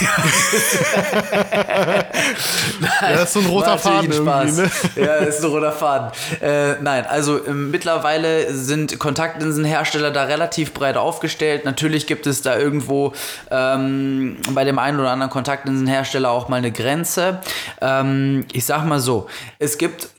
ja, 3.02 3.22
ist 3.22 3.34
so 3.34 3.40
ein 3.40 3.46
roter 3.46 3.78
Faden 3.78 4.12
Spaß. 4.12 4.58
Ne? 4.58 4.72
Ja, 4.96 5.16
ist 5.18 5.44
ein 5.44 5.52
roter 5.52 5.72
Faden. 5.72 6.10
Äh, 6.42 6.82
nein, 6.82 7.06
also 7.06 7.46
ähm, 7.46 7.70
mittlerweile 7.70 8.52
sind 8.52 8.98
Kontaktlinsenhersteller 8.98 10.10
da 10.10 10.24
relativ 10.24 10.74
breit 10.74 10.98
aufgestellt. 10.98 11.66
Natürlich 11.66 12.08
gibt 12.08 12.26
es 12.26 12.42
da 12.42 12.58
irgendwo 12.58 13.14
ähm, 13.52 14.38
bei 14.56 14.64
dem 14.64 14.80
einen 14.80 15.00
oder 15.00 15.12
anderen 15.12 15.32
Kontaktlinsenhersteller 15.32 16.32
auch 16.32 16.50
mal 16.50 16.58
eine 16.58 16.72
Grenze. 16.72 17.42
Ähm, 17.80 18.46
ich 18.54 18.66
sag 18.66 18.86
mal 18.86 19.00
so, 19.00 19.28
es 19.60 19.78
gibt 19.78 20.10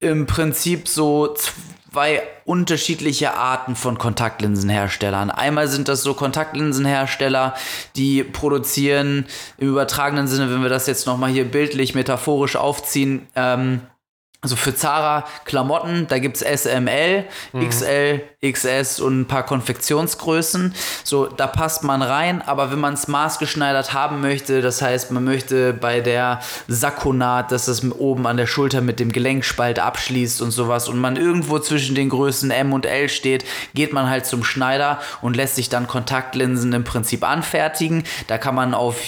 im 0.00 0.26
Prinzip 0.26 0.86
so 0.86 1.34
zwei 1.94 2.22
unterschiedliche 2.44 3.34
Arten 3.34 3.76
von 3.76 3.98
Kontaktlinsenherstellern. 3.98 5.30
Einmal 5.30 5.68
sind 5.68 5.86
das 5.86 6.02
so 6.02 6.12
Kontaktlinsenhersteller, 6.14 7.54
die 7.94 8.24
produzieren 8.24 9.26
im 9.58 9.68
übertragenen 9.68 10.26
Sinne, 10.26 10.50
wenn 10.50 10.60
wir 10.60 10.68
das 10.68 10.88
jetzt 10.88 11.06
nochmal 11.06 11.30
hier 11.30 11.44
bildlich, 11.44 11.94
metaphorisch 11.94 12.56
aufziehen, 12.56 13.28
ähm, 13.36 13.82
also 14.44 14.56
für 14.56 14.76
Zara 14.76 15.24
Klamotten, 15.46 16.06
da 16.06 16.18
gibt 16.18 16.36
es 16.36 16.62
SML, 16.62 17.24
mhm. 17.54 17.68
XL, 17.68 18.20
XS 18.44 19.00
und 19.00 19.22
ein 19.22 19.26
paar 19.26 19.42
Konfektionsgrößen. 19.42 20.74
So, 21.02 21.26
da 21.26 21.46
passt 21.46 21.82
man 21.82 22.02
rein, 22.02 22.42
aber 22.42 22.70
wenn 22.70 22.78
man 22.78 22.92
es 22.92 23.08
maßgeschneidert 23.08 23.94
haben 23.94 24.20
möchte, 24.20 24.60
das 24.60 24.82
heißt, 24.82 25.10
man 25.12 25.24
möchte 25.24 25.72
bei 25.72 26.00
der 26.00 26.40
Sakkonaht, 26.68 27.52
dass 27.52 27.64
das 27.64 27.90
oben 27.90 28.26
an 28.26 28.36
der 28.36 28.46
Schulter 28.46 28.82
mit 28.82 29.00
dem 29.00 29.12
Gelenkspalt 29.12 29.78
abschließt 29.78 30.42
und 30.42 30.50
sowas 30.50 30.90
und 30.90 30.98
man 30.98 31.16
irgendwo 31.16 31.58
zwischen 31.58 31.94
den 31.94 32.10
Größen 32.10 32.50
M 32.50 32.74
und 32.74 32.84
L 32.84 33.08
steht, 33.08 33.46
geht 33.72 33.94
man 33.94 34.10
halt 34.10 34.26
zum 34.26 34.44
Schneider 34.44 35.00
und 35.22 35.36
lässt 35.36 35.56
sich 35.56 35.70
dann 35.70 35.86
Kontaktlinsen 35.86 36.70
im 36.74 36.84
Prinzip 36.84 37.26
anfertigen. 37.26 38.04
Da 38.26 38.36
kann 38.36 38.54
man 38.54 38.74
auf 38.74 39.00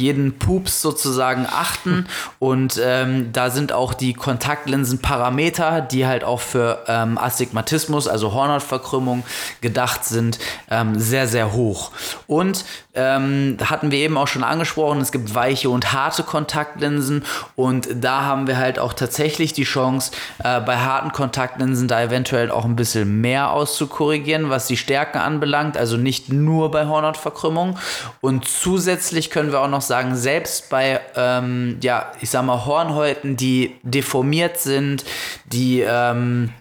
jeden 0.00 0.38
Pups 0.38 0.82
sozusagen 0.82 1.46
achten 1.46 2.06
und 2.38 2.80
ähm, 2.82 3.32
da 3.32 3.50
sind 3.50 3.72
auch 3.72 3.94
die 3.94 4.14
Kontaktlinsenparameter, 4.14 5.80
die 5.80 6.06
halt 6.06 6.24
auch 6.24 6.40
für 6.40 6.84
ähm, 6.88 7.18
Astigmatismus, 7.18 8.08
also 8.08 8.32
Hornhautverkrümmung 8.32 9.24
gedacht 9.60 10.04
sind, 10.04 10.38
ähm, 10.70 10.98
sehr, 10.98 11.28
sehr 11.28 11.52
hoch. 11.52 11.92
Und 12.26 12.64
ähm, 12.94 13.56
hatten 13.64 13.90
wir 13.92 13.98
eben 13.98 14.16
auch 14.16 14.26
schon 14.26 14.42
angesprochen, 14.42 15.00
es 15.00 15.12
gibt 15.12 15.34
weiche 15.34 15.70
und 15.70 15.92
harte 15.92 16.24
Kontaktlinsen 16.24 17.24
und 17.54 17.88
da 17.94 18.24
haben 18.24 18.46
wir 18.46 18.56
halt 18.56 18.78
auch 18.78 18.92
tatsächlich 18.92 19.52
die 19.52 19.64
Chance, 19.64 20.10
äh, 20.42 20.60
bei 20.60 20.78
harten 20.78 21.12
Kontaktlinsen 21.12 21.86
da 21.86 22.02
eventuell 22.02 22.50
auch 22.50 22.64
ein 22.64 22.76
bisschen 22.76 23.20
mehr 23.20 23.52
auszukorrigieren, 23.52 24.50
was 24.50 24.66
die 24.66 24.76
Stärken 24.76 25.18
anbelangt, 25.18 25.76
also 25.76 25.96
nicht 25.96 26.32
nur 26.32 26.70
bei 26.70 26.86
Hornhautverkrümmung. 26.86 27.78
Und 28.20 28.48
zusätzlich 28.48 29.30
können 29.30 29.52
wir 29.52 29.60
auch 29.60 29.68
noch 29.68 29.82
sagen, 29.90 30.16
selbst 30.16 30.70
bei, 30.70 31.00
ähm, 31.16 31.78
ja, 31.82 32.12
ich 32.20 32.30
sag 32.30 32.44
mal, 32.44 32.64
Hornhäuten, 32.64 33.36
die 33.36 33.76
deformiert 33.82 34.58
sind, 34.58 35.04
die, 35.46 35.80
ähm, 35.80 36.52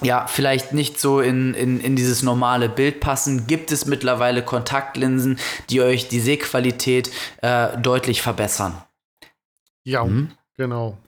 ja, 0.00 0.26
vielleicht 0.26 0.72
nicht 0.72 0.98
so 0.98 1.20
in, 1.20 1.54
in, 1.54 1.80
in 1.80 1.94
dieses 1.94 2.24
normale 2.24 2.68
Bild 2.68 2.98
passen, 2.98 3.46
gibt 3.46 3.70
es 3.70 3.86
mittlerweile 3.86 4.42
Kontaktlinsen, 4.42 5.38
die 5.70 5.80
euch 5.80 6.08
die 6.08 6.18
Sehqualität 6.18 7.10
äh, 7.40 7.68
deutlich 7.78 8.20
verbessern. 8.20 8.82
Ja, 9.84 10.04
mhm. 10.04 10.32
genau. 10.56 10.98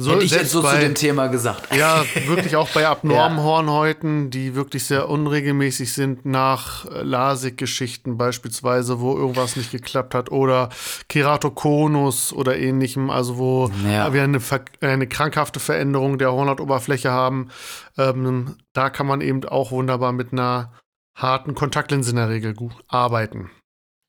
So, 0.00 0.12
Hätte 0.12 0.24
ich 0.26 0.30
jetzt 0.30 0.52
so 0.52 0.60
zu 0.60 0.66
bei- 0.68 0.78
dem 0.78 0.94
Thema 0.94 1.26
gesagt. 1.26 1.74
Ja, 1.74 2.04
wirklich 2.28 2.54
auch 2.54 2.68
bei 2.68 2.86
abnormen 2.86 3.38
Ja. 3.38 3.42
Hornhäuten, 3.44 4.30
die 4.30 4.54
wirklich 4.54 4.84
sehr 4.84 5.08
unregelmäßig 5.08 5.92
sind, 5.92 6.24
nach 6.24 6.86
äh, 6.86 7.02
LASIK-Geschichten 7.02 8.16
beispielsweise, 8.16 9.00
wo 9.00 9.16
irgendwas 9.16 9.56
nicht 9.56 9.72
geklappt 9.72 10.14
hat, 10.14 10.30
oder 10.30 10.68
Keratokonus 11.08 12.32
oder 12.32 12.56
ähnlichem, 12.58 13.10
also 13.10 13.38
wo 13.38 13.70
Ja. 13.90 14.12
wir 14.12 14.22
eine, 14.22 14.38
eine 14.80 15.06
krankhafte 15.08 15.60
Veränderung 15.60 16.18
der 16.18 16.32
Hornhautoberfläche 16.32 17.10
haben. 17.10 17.48
Ähm, 17.96 18.56
da 18.72 18.90
kann 18.90 19.06
man 19.06 19.20
eben 19.20 19.44
auch 19.48 19.70
wunderbar 19.72 20.12
mit 20.12 20.32
einer 20.32 20.72
harten 21.16 21.54
Kontaktlinse 21.56 22.10
in 22.10 22.16
der 22.16 22.28
Regel 22.28 22.54
gut 22.54 22.72
arbeiten. 22.86 23.50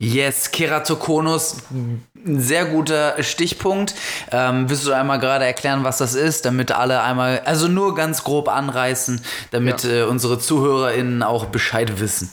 Yes, 0.10 0.52
Keratokonus, 0.52 1.58
ein 1.72 2.40
sehr 2.40 2.64
guter 2.66 3.22
Stichpunkt. 3.22 3.96
Ähm, 4.32 4.70
willst 4.70 4.88
du 4.88 4.94
einmal 4.94 5.20
gerade 5.20 5.44
erklären, 5.44 5.84
was 5.84 5.98
das 5.98 6.16
ist, 6.16 6.46
damit 6.46 6.72
alle 6.72 7.02
einmal, 7.02 7.42
also 7.44 7.68
nur 7.68 7.96
ganz 7.96 8.24
grob 8.24 8.48
anreißen, 8.48 9.20
damit 9.52 9.84
Ja. 9.84 9.90
äh, 9.90 10.04
unsere 10.04 10.40
ZuhörerInnen 10.40 11.22
auch 11.22 11.48
Bescheid 11.48 12.00
wissen. 12.00 12.30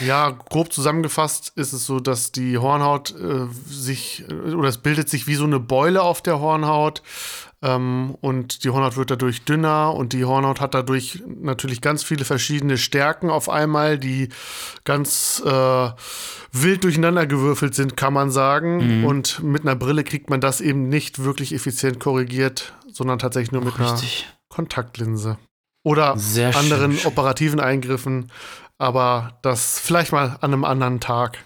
Ja, 0.00 0.28
grob 0.28 0.74
zusammengefasst 0.74 1.52
ist 1.56 1.72
es 1.72 1.86
so, 1.86 2.00
dass 2.00 2.32
die 2.32 2.58
Hornhaut 2.58 3.14
äh, 3.18 3.46
sich, 3.66 4.26
äh, 4.28 4.52
oder 4.52 4.68
es 4.68 4.76
bildet 4.76 5.08
sich 5.08 5.26
wie 5.26 5.36
so 5.36 5.44
eine 5.44 5.58
Beule 5.58 6.02
auf 6.02 6.20
der 6.20 6.40
Hornhaut. 6.40 7.00
Ähm, 7.62 8.14
und 8.20 8.62
die 8.64 8.68
Hornhaut 8.68 8.98
wird 8.98 9.10
dadurch 9.10 9.44
dünner 9.46 9.94
und 9.94 10.12
die 10.12 10.26
Hornhaut 10.26 10.60
hat 10.60 10.74
dadurch 10.74 11.22
natürlich 11.26 11.80
ganz 11.80 12.04
viele 12.04 12.26
verschiedene 12.26 12.76
Stärken 12.76 13.30
auf 13.30 13.48
einmal, 13.48 13.98
die 13.98 14.28
ganz 14.84 15.42
äh, 15.46 15.88
wild 16.52 16.84
durcheinandergewürfelt 16.84 17.74
sind, 17.74 17.96
kann 17.96 18.12
man 18.12 18.30
sagen. 18.30 19.04
Und 19.04 19.42
mit 19.42 19.62
einer 19.62 19.76
Brille 19.76 20.04
kriegt 20.04 20.30
man 20.30 20.40
das 20.40 20.60
eben 20.60 20.88
nicht 20.88 21.22
wirklich 21.22 21.54
effizient 21.54 22.00
korrigiert, 22.00 22.74
sondern 22.92 23.18
tatsächlich 23.18 23.52
nur 23.52 23.64
mit 23.64 23.78
einer 23.78 23.92
Richtig. 23.92 24.28
Kontaktlinse. 24.48 25.38
Oder 25.84 26.16
Sehr 26.18 26.56
anderen 26.56 26.96
schön. 26.96 27.06
operativen 27.06 27.60
Eingriffen. 27.60 28.30
Aber 28.78 29.38
das 29.42 29.78
vielleicht 29.78 30.12
mal 30.12 30.36
an 30.40 30.52
einem 30.52 30.64
anderen 30.64 31.00
Tag. 31.00 31.38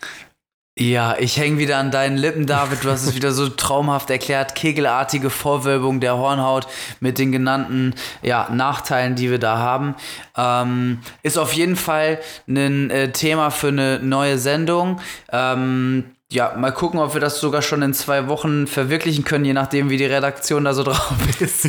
Ja, 0.80 1.14
ich 1.18 1.36
hänge 1.36 1.58
wieder 1.58 1.76
an 1.76 1.90
deinen 1.90 2.16
Lippen, 2.16 2.46
David. 2.46 2.82
Du 2.82 2.90
hast 2.90 3.02
es 3.02 3.14
wieder 3.14 3.32
so 3.32 3.50
traumhaft 3.50 4.08
erklärt. 4.08 4.54
Kegelartige 4.54 5.28
Vorwölbung 5.28 6.00
der 6.00 6.16
Hornhaut 6.16 6.66
mit 7.00 7.18
den 7.18 7.32
genannten 7.32 7.94
ja, 8.22 8.48
Nachteilen, 8.50 9.14
die 9.14 9.30
wir 9.30 9.38
da 9.38 9.58
haben. 9.58 9.94
Ähm, 10.38 11.00
ist 11.22 11.36
auf 11.36 11.52
jeden 11.52 11.76
Fall 11.76 12.18
ein 12.48 12.88
äh, 12.88 13.12
Thema 13.12 13.50
für 13.50 13.68
eine 13.68 13.98
neue 13.98 14.38
Sendung. 14.38 15.02
Ähm, 15.30 16.12
ja, 16.32 16.54
mal 16.56 16.70
gucken, 16.70 17.00
ob 17.00 17.12
wir 17.14 17.20
das 17.20 17.40
sogar 17.40 17.60
schon 17.60 17.82
in 17.82 17.92
zwei 17.92 18.28
Wochen 18.28 18.66
verwirklichen 18.68 19.24
können, 19.24 19.44
je 19.44 19.52
nachdem, 19.52 19.90
wie 19.90 19.96
die 19.96 20.04
Redaktion 20.04 20.64
da 20.64 20.72
so 20.74 20.82
drauf 20.84 21.12
ist. 21.40 21.64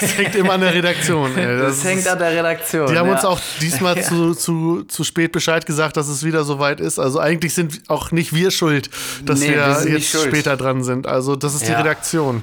Das 0.00 0.16
hängt 0.16 0.36
immer 0.36 0.52
an 0.52 0.60
der 0.60 0.72
Redaktion. 0.72 1.36
Ey. 1.36 1.58
Das, 1.58 1.82
hängt 1.84 2.00
ist- 2.00 2.08
an 2.08 2.18
der 2.20 2.30
Redaktion. 2.32 2.86
Die 2.92 2.96
haben 2.96 3.08
ja. 3.08 3.14
uns 3.14 3.24
auch 3.24 3.40
diesmal 3.60 4.00
zu, 4.02 4.34
zu, 4.34 4.84
zu 4.84 5.02
spät 5.02 5.32
Bescheid 5.32 5.66
gesagt, 5.66 5.96
dass 5.96 6.06
es 6.08 6.22
wieder 6.24 6.44
soweit 6.44 6.78
ist. 6.80 6.98
Also 7.00 7.18
eigentlich 7.18 7.54
sind 7.54 7.82
auch 7.88 8.12
nicht 8.12 8.32
wir 8.32 8.50
schuld, 8.52 8.88
dass 9.24 9.40
Nee, 9.40 9.50
wir, 9.50 9.84
wir 9.84 9.92
jetzt 9.92 10.10
später 10.16 10.56
dran 10.56 10.84
sind. 10.84 11.06
Also 11.08 11.34
das 11.34 11.54
ist 11.54 11.66
die 11.66 11.72
Ja. 11.72 11.78
Redaktion. 11.80 12.42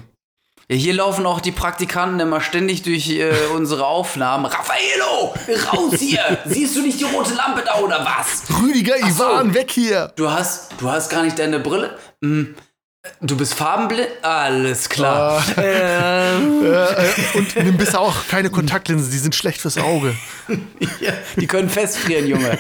Ja, 0.72 0.78
hier 0.78 0.94
laufen 0.94 1.26
auch 1.26 1.42
die 1.42 1.52
Praktikanten 1.52 2.22
immer 2.22 2.40
ständig 2.40 2.82
durch 2.84 3.10
äh, 3.10 3.34
unsere 3.54 3.86
Aufnahmen. 3.86 4.46
Raffaello, 4.46 5.34
raus 5.70 6.00
hier! 6.00 6.38
Siehst 6.46 6.78
du 6.78 6.82
nicht 6.82 6.98
die 6.98 7.04
rote 7.04 7.34
Lampe 7.34 7.62
da 7.66 7.80
oder 7.80 8.06
was? 8.06 8.44
Rüdiger, 8.62 8.98
so. 9.00 9.26
Ivan, 9.26 9.54
weg 9.54 9.70
hier! 9.70 10.14
Du 10.16 10.32
hast, 10.32 10.72
du 10.78 10.90
hast 10.90 11.10
gar 11.10 11.24
nicht 11.24 11.38
deine 11.38 11.60
Brille? 11.60 11.98
Hm, 12.22 12.56
du 13.22 13.36
bist 13.38 13.54
farbenblind? 13.56 14.08
Alles 14.22 14.88
klar. 14.90 15.44
Ähm, 15.58 16.64
Äh, 16.64 16.68
äh, 16.68 17.10
und 17.36 17.56
nimm 17.56 17.78
bitte 17.78 18.00
auch 18.00 18.28
keine 18.28 18.50
Kontaktlinsen, 18.50 19.12
die 19.12 19.18
sind 19.18 19.34
schlecht 19.36 19.60
fürs 19.60 19.78
Auge. 19.78 20.16
ja, 21.00 21.14
die 21.36 21.48
können 21.48 21.70
festfrieren, 21.70 22.28
Junge. 22.28 22.58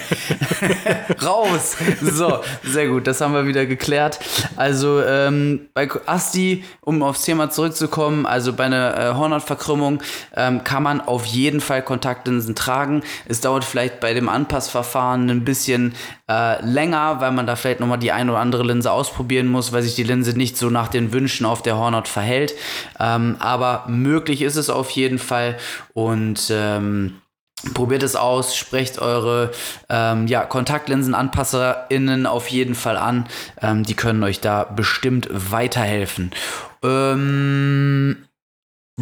Raus. 1.23 1.75
So, 2.01 2.39
sehr 2.63 2.87
gut, 2.87 3.07
das 3.07 3.21
haben 3.21 3.33
wir 3.33 3.45
wieder 3.45 3.65
geklärt. 3.65 4.19
Also 4.55 5.01
ähm, 5.03 5.67
bei 5.73 5.87
Asti, 6.07 6.63
um 6.81 7.03
aufs 7.03 7.23
Thema 7.23 7.49
zurückzukommen, 7.49 8.25
also 8.25 8.53
bei 8.53 8.65
einer 8.65 8.97
äh, 8.97 9.13
Hornhautverkrümmung 9.13 10.01
ähm, 10.35 10.63
kann 10.63 10.83
man 10.83 11.01
auf 11.01 11.25
jeden 11.25 11.61
Fall 11.61 11.83
Kontaktlinsen 11.83 12.55
tragen. 12.55 13.03
Es 13.27 13.41
dauert 13.41 13.63
vielleicht 13.63 13.99
bei 13.99 14.13
dem 14.13 14.29
Anpassverfahren 14.29 15.29
ein 15.29 15.45
bisschen 15.45 15.93
äh, 16.31 16.65
länger, 16.65 17.19
weil 17.19 17.31
man 17.31 17.45
da 17.45 17.55
vielleicht 17.55 17.81
nochmal 17.81 17.97
die 17.97 18.11
eine 18.11 18.31
oder 18.31 18.39
andere 18.39 18.63
Linse 18.63 18.91
ausprobieren 18.91 19.47
muss, 19.47 19.73
weil 19.73 19.83
sich 19.83 19.95
die 19.95 20.03
Linse 20.03 20.37
nicht 20.37 20.57
so 20.57 20.69
nach 20.69 20.87
den 20.87 21.11
Wünschen 21.11 21.45
auf 21.45 21.61
der 21.61 21.77
Hornhaut 21.77 22.07
verhält. 22.07 22.53
Ähm, 22.99 23.35
aber 23.39 23.85
möglich 23.87 24.41
ist 24.41 24.55
es 24.55 24.69
auf 24.69 24.89
jeden 24.91 25.19
Fall 25.19 25.57
und 25.93 26.49
ähm, 26.51 27.15
Probiert 27.75 28.01
es 28.01 28.15
aus, 28.15 28.55
sprecht 28.55 28.97
eure 28.97 29.51
ähm, 29.87 30.25
ja, 30.25 30.45
KontaktlinsenanpasserInnen 30.45 32.25
auf 32.25 32.47
jeden 32.47 32.73
Fall 32.73 32.97
an. 32.97 33.27
Ähm, 33.61 33.83
die 33.83 33.93
können 33.93 34.23
euch 34.23 34.39
da 34.39 34.63
bestimmt 34.63 35.27
weiterhelfen. 35.31 36.31
Ähm, 36.83 38.25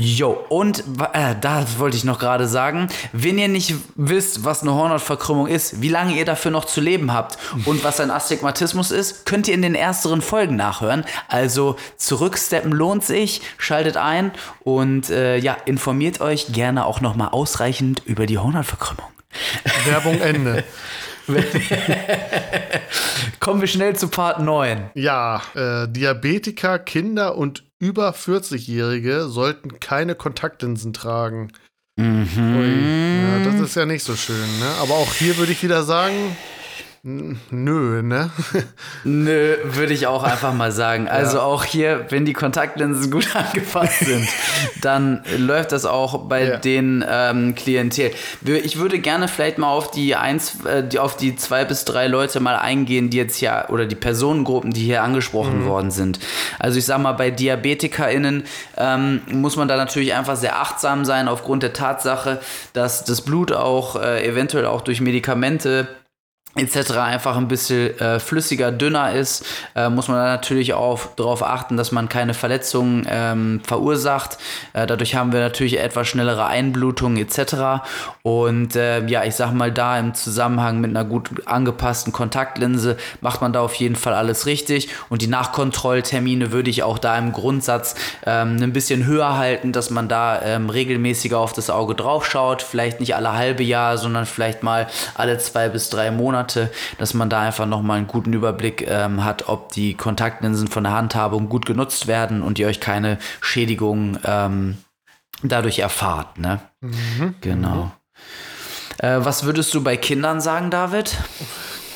Jo, 0.01 0.45
und 0.47 0.83
äh, 1.11 1.35
das 1.41 1.77
wollte 1.77 1.97
ich 1.97 2.05
noch 2.05 2.19
gerade 2.19 2.47
sagen. 2.47 2.87
Wenn 3.11 3.37
ihr 3.37 3.49
nicht 3.49 3.75
wisst, 3.95 4.45
was 4.45 4.61
eine 4.61 4.73
Hornhautverkrümmung 4.73 5.47
ist, 5.47 5.81
wie 5.81 5.89
lange 5.89 6.15
ihr 6.15 6.23
dafür 6.23 6.51
noch 6.51 6.63
zu 6.63 6.79
leben 6.79 7.11
habt 7.11 7.37
und 7.65 7.83
was 7.83 7.99
ein 7.99 8.09
Astigmatismus 8.09 8.91
ist, 8.91 9.25
könnt 9.25 9.49
ihr 9.49 9.53
in 9.53 9.61
den 9.61 9.75
ersteren 9.75 10.21
Folgen 10.21 10.55
nachhören. 10.55 11.03
Also 11.27 11.75
zurücksteppen 11.97 12.71
lohnt 12.71 13.03
sich, 13.03 13.41
schaltet 13.57 13.97
ein 13.97 14.31
und 14.61 15.09
äh, 15.09 15.37
ja, 15.37 15.57
informiert 15.65 16.21
euch 16.21 16.53
gerne 16.53 16.85
auch 16.85 17.01
nochmal 17.01 17.29
ausreichend 17.29 18.01
über 18.05 18.25
die 18.25 18.37
Hornhautverkrümmung. 18.37 19.05
Werbung 19.85 20.21
Ende. 20.21 20.63
Kommen 23.39 23.61
wir 23.61 23.67
schnell 23.67 23.95
zu 23.95 24.07
Part 24.07 24.39
9. 24.39 24.91
Ja, 24.93 25.41
äh, 25.55 25.87
Diabetiker, 25.87 26.79
Kinder 26.79 27.37
und 27.37 27.68
über 27.79 28.11
40-Jährige 28.11 29.27
sollten 29.27 29.79
keine 29.79 30.15
Kontaktlinsen 30.15 30.93
tragen. 30.93 31.51
Mhm. 31.95 32.57
Ui. 32.57 33.21
Ja, 33.21 33.51
das 33.51 33.61
ist 33.61 33.75
ja 33.75 33.85
nicht 33.85 34.03
so 34.03 34.15
schön, 34.15 34.59
ne? 34.59 34.67
Aber 34.81 34.93
auch 34.95 35.13
hier 35.13 35.37
würde 35.37 35.51
ich 35.51 35.63
wieder 35.63 35.83
sagen, 35.83 36.35
nö, 37.03 38.01
ne? 38.01 38.29
Nö, 39.03 39.55
würde 39.63 39.93
ich 39.93 40.07
auch 40.07 40.23
einfach 40.23 40.53
mal 40.53 40.71
sagen. 40.71 41.07
Also 41.07 41.39
auch 41.39 41.63
hier, 41.63 42.05
wenn 42.09 42.25
die 42.25 42.33
Kontaktlinsen 42.33 43.09
gut 43.09 43.29
angepasst 43.35 43.99
sind, 43.99 44.27
dann 44.81 45.23
läuft 45.37 45.71
das 45.71 45.85
auch 45.85 46.27
bei 46.27 46.43
Ja. 46.43 46.57
den 46.57 47.05
ähm, 47.09 47.55
Klientel. 47.55 48.11
Ich 48.45 48.77
würde 48.79 48.99
gerne 48.99 49.27
vielleicht 49.27 49.57
mal 49.57 49.69
auf 49.69 49.91
die 49.91 50.15
eins, 50.15 50.63
äh, 50.65 50.83
die, 50.83 50.99
auf 50.99 51.15
die 51.15 51.35
zwei 51.35 51.63
bis 51.65 51.85
drei 51.85 52.07
Leute 52.07 52.39
mal 52.39 52.57
eingehen, 52.57 53.09
die 53.09 53.17
jetzt 53.17 53.37
hier, 53.37 53.65
oder 53.69 53.85
die 53.85 53.95
Personengruppen, 53.95 54.71
die 54.71 54.81
hier 54.81 55.03
angesprochen 55.03 55.65
worden 55.65 55.91
sind. 55.91 56.19
Also 56.59 56.77
ich 56.79 56.85
sag 56.85 56.99
mal, 56.99 57.13
bei 57.13 57.31
DiabetikerInnen 57.31 58.43
ähm, 58.77 59.21
muss 59.31 59.55
man 59.55 59.67
da 59.67 59.77
natürlich 59.77 60.13
einfach 60.13 60.35
sehr 60.35 60.59
achtsam 60.61 61.05
sein, 61.05 61.27
aufgrund 61.27 61.63
der 61.63 61.73
Tatsache, 61.73 62.39
dass 62.73 63.05
das 63.05 63.21
Blut 63.21 63.51
auch 63.51 63.95
äh, 64.01 64.25
eventuell 64.27 64.65
auch 64.65 64.81
durch 64.81 65.01
Medikamente 65.01 65.87
etc. 66.55 66.97
einfach 66.97 67.37
ein 67.37 67.47
bisschen 67.47 67.97
äh, 67.99 68.19
flüssiger, 68.19 68.71
dünner 68.71 69.13
ist, 69.13 69.45
äh, 69.75 69.87
muss 69.89 70.07
man 70.07 70.17
natürlich 70.17 70.73
auch 70.73 70.99
darauf 71.15 71.43
achten, 71.43 71.77
dass 71.77 71.91
man 71.91 72.09
keine 72.09 72.33
Verletzungen 72.33 73.07
ähm, 73.09 73.61
verursacht. 73.65 74.37
Äh, 74.73 74.87
dadurch 74.87 75.15
haben 75.15 75.31
wir 75.31 75.39
natürlich 75.39 75.79
etwas 75.79 76.07
schnellere 76.07 76.47
Einblutungen 76.47 77.17
etc. 77.17 77.83
Und 78.23 78.75
äh, 78.75 79.05
ja, 79.05 79.23
ich 79.23 79.35
sag 79.35 79.53
mal, 79.53 79.71
da 79.71 79.99
im 79.99 80.15
Zusammenhang 80.15 80.81
mit 80.81 80.89
einer 80.89 81.05
gut 81.05 81.47
angepassten 81.47 82.11
Kontaktlinse 82.11 82.97
macht 83.21 83.41
man 83.41 83.53
da 83.53 83.61
auf 83.61 83.75
jeden 83.75 83.95
Fall 83.95 84.13
alles 84.13 84.47
richtig. 84.47 84.89
Und 85.09 85.21
die 85.21 85.27
Nachkontrolltermine 85.27 86.51
würde 86.51 86.71
ich 86.71 86.81
auch 86.83 86.97
da 86.97 87.17
im 87.17 87.31
Grundsatz 87.31 87.95
ähm, 88.25 88.57
ein 88.61 88.73
bisschen 88.73 89.05
höher 89.05 89.37
halten, 89.37 89.71
dass 89.71 89.91
man 89.91 90.07
da 90.07 90.41
ähm, 90.41 90.69
regelmäßiger 90.69 91.37
auf 91.37 91.53
das 91.53 91.69
Auge 91.69 91.93
drauf 91.93 92.25
schaut. 92.25 92.63
Vielleicht 92.63 92.99
nicht 92.99 93.15
alle 93.15 93.33
halbe 93.33 93.63
Jahr, 93.63 93.99
sondern 93.99 94.25
vielleicht 94.25 94.63
mal 94.63 94.87
alle 95.15 95.37
zwei 95.37 95.69
bis 95.69 95.89
drei 95.89 96.09
Monate, 96.09 96.38
dass 96.97 97.13
man 97.13 97.29
da 97.29 97.41
einfach 97.41 97.65
nochmal 97.65 97.97
einen 97.97 98.07
guten 98.07 98.33
Überblick 98.33 98.87
ähm, 98.87 99.23
hat, 99.23 99.47
ob 99.49 99.71
die 99.71 99.93
Kontaktlinsen 99.93 100.67
von 100.67 100.83
der 100.83 100.93
Handhabung 100.93 101.49
gut 101.49 101.65
genutzt 101.65 102.07
werden 102.07 102.41
und 102.41 102.59
ihr 102.59 102.67
euch 102.67 102.79
keine 102.79 103.17
Schädigungen 103.41 104.19
ähm, 104.23 104.77
dadurch 105.43 105.79
erfahrt. 105.79 106.37
Ne? 106.37 106.59
Genau. 107.41 107.91
Äh, 108.97 109.19
was 109.21 109.43
würdest 109.43 109.73
du 109.73 109.83
bei 109.83 109.97
Kindern 109.97 110.41
sagen, 110.41 110.69
David? 110.71 111.17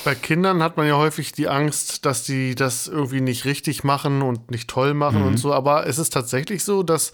Bei 0.06 0.16
Kindern 0.16 0.62
hat 0.62 0.76
man 0.78 0.88
ja 0.88 0.98
häufig 0.98 1.32
die 1.32 1.48
Angst, 1.48 2.06
dass 2.06 2.24
die 2.24 2.56
das 2.56 2.88
irgendwie 2.88 3.22
nicht 3.22 3.46
richtig 3.46 3.84
machen 3.84 4.22
und 4.22 4.52
nicht 4.52 4.70
toll 4.70 4.94
machen 4.94 5.22
Mhm. 5.22 5.28
und 5.28 5.38
so. 5.38 5.54
Aber 5.54 5.88
es 5.88 5.98
ist 5.98 6.12
tatsächlich 6.12 6.64
so, 6.64 6.84
dass 6.84 7.14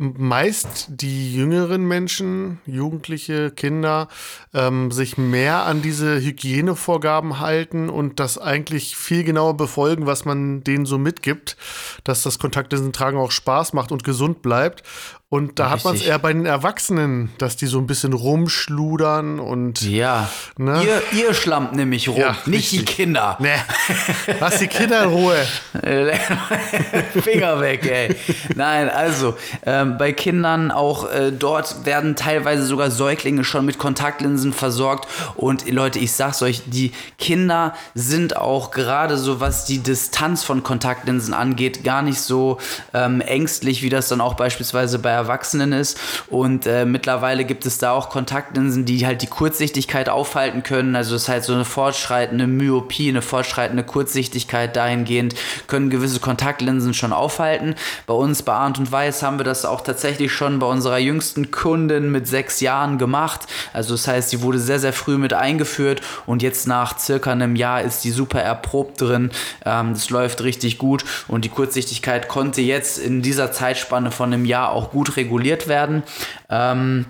meist 0.00 0.86
die 0.90 1.34
jüngeren 1.34 1.82
Menschen, 1.84 2.60
Jugendliche, 2.66 3.50
Kinder, 3.50 4.06
ähm, 4.54 4.92
sich 4.92 5.18
mehr 5.18 5.64
an 5.64 5.82
diese 5.82 6.20
Hygienevorgaben 6.20 7.40
halten 7.40 7.88
und 7.90 8.20
das 8.20 8.38
eigentlich 8.38 8.96
viel 8.96 9.24
genauer 9.24 9.56
befolgen, 9.56 10.06
was 10.06 10.24
man 10.24 10.62
denen 10.62 10.86
so 10.86 10.98
mitgibt, 10.98 11.56
dass 12.04 12.22
das 12.22 12.38
Kontaktlinsentragen 12.38 13.18
auch 13.18 13.32
Spaß 13.32 13.72
macht 13.72 13.90
und 13.90 14.04
gesund 14.04 14.40
bleibt. 14.40 14.84
Und 15.30 15.58
da 15.58 15.64
Richtig. 15.64 15.78
hat 15.78 15.84
man 15.84 15.94
es 15.96 16.02
eher 16.02 16.18
bei 16.18 16.32
den 16.32 16.46
Erwachsenen, 16.46 17.30
dass 17.36 17.56
die 17.56 17.66
so 17.66 17.78
ein 17.78 17.86
bisschen 17.86 18.14
rumschludern 18.14 19.40
und. 19.40 19.82
Ja. 19.82 20.30
Ne? 20.56 20.82
Ihr, 20.82 21.02
ihr 21.18 21.34
schlammt 21.34 21.74
nämlich 21.74 22.08
rum, 22.08 22.16
ja, 22.16 22.34
nicht 22.46 22.72
richtig. 22.72 22.78
die 22.78 22.84
Kinder. 22.86 23.36
Nee. 23.38 23.50
Lass 24.40 24.58
die 24.58 24.68
Kinder 24.68 25.02
in 25.02 25.10
Ruhe. 25.10 25.36
Finger 27.22 27.60
weg, 27.60 27.84
ey. 27.84 28.16
Nein, 28.54 28.88
also 28.88 29.36
ähm, 29.66 29.98
bei 29.98 30.12
Kindern 30.12 30.70
auch 30.70 31.12
äh, 31.12 31.30
dort 31.30 31.84
werden 31.84 32.16
teilweise 32.16 32.64
sogar 32.64 32.90
Säuglinge 32.90 33.44
schon 33.44 33.66
mit 33.66 33.76
Kontaktlinsen 33.76 34.54
versorgt. 34.54 35.08
Und 35.34 35.70
Leute, 35.70 35.98
ich 35.98 36.12
sag's 36.12 36.40
euch, 36.40 36.62
die 36.64 36.92
Kinder 37.18 37.74
sind 37.94 38.38
auch 38.38 38.70
gerade 38.70 39.18
so, 39.18 39.40
was 39.40 39.66
die 39.66 39.80
Distanz 39.80 40.42
von 40.42 40.62
Kontaktlinsen 40.62 41.34
angeht, 41.34 41.84
gar 41.84 42.00
nicht 42.00 42.22
so 42.22 42.56
ähm, 42.94 43.20
ängstlich, 43.20 43.82
wie 43.82 43.90
das 43.90 44.08
dann 44.08 44.22
auch 44.22 44.32
beispielsweise 44.32 44.98
bei 44.98 45.17
Erwachsenen 45.18 45.72
ist. 45.72 45.98
Und 46.28 46.66
äh, 46.66 46.84
mittlerweile 46.84 47.44
gibt 47.44 47.66
es 47.66 47.78
da 47.78 47.92
auch 47.92 48.08
Kontaktlinsen, 48.10 48.84
die 48.84 49.06
halt 49.06 49.22
die 49.22 49.26
Kurzsichtigkeit 49.26 50.08
aufhalten 50.08 50.62
können. 50.62 50.96
Also 50.96 51.14
das 51.14 51.28
heißt, 51.28 51.46
so 51.46 51.54
eine 51.54 51.64
fortschreitende 51.64 52.46
Myopie, 52.46 53.08
eine 53.08 53.22
fortschreitende 53.22 53.84
Kurzsichtigkeit 53.84 54.76
dahingehend 54.76 55.34
können 55.66 55.90
gewisse 55.90 56.20
Kontaktlinsen 56.20 56.94
schon 56.94 57.12
aufhalten. 57.12 57.74
Bei 58.06 58.14
uns 58.14 58.42
bei 58.42 58.52
Arndt 58.52 58.78
und 58.78 58.90
Weiß 58.90 59.22
haben 59.22 59.38
wir 59.38 59.44
das 59.44 59.64
auch 59.64 59.80
tatsächlich 59.80 60.32
schon 60.32 60.58
bei 60.58 60.66
unserer 60.66 60.98
jüngsten 60.98 61.50
Kundin 61.50 62.10
mit 62.10 62.26
sechs 62.26 62.60
Jahren 62.60 62.98
gemacht. 62.98 63.46
Also 63.72 63.94
das 63.94 64.06
heißt, 64.06 64.30
sie 64.30 64.42
wurde 64.42 64.58
sehr, 64.58 64.78
sehr 64.78 64.92
früh 64.92 65.18
mit 65.18 65.32
eingeführt 65.32 66.00
und 66.26 66.42
jetzt 66.42 66.66
nach 66.66 66.98
circa 66.98 67.32
einem 67.32 67.56
Jahr 67.56 67.82
ist 67.82 68.04
die 68.04 68.10
super 68.10 68.40
erprobt 68.40 69.00
drin. 69.00 69.30
Ähm, 69.64 69.94
das 69.94 70.10
läuft 70.10 70.42
richtig 70.42 70.78
gut 70.78 71.04
und 71.26 71.44
die 71.44 71.48
Kurzsichtigkeit 71.48 72.28
konnte 72.28 72.60
jetzt 72.60 72.98
in 72.98 73.22
dieser 73.22 73.52
Zeitspanne 73.52 74.10
von 74.10 74.32
einem 74.32 74.44
Jahr 74.44 74.72
auch 74.72 74.90
gut 74.90 75.07
gut 75.08 75.16
reguliert 75.16 75.68
werden. 75.68 76.02
Ähm, 76.50 77.06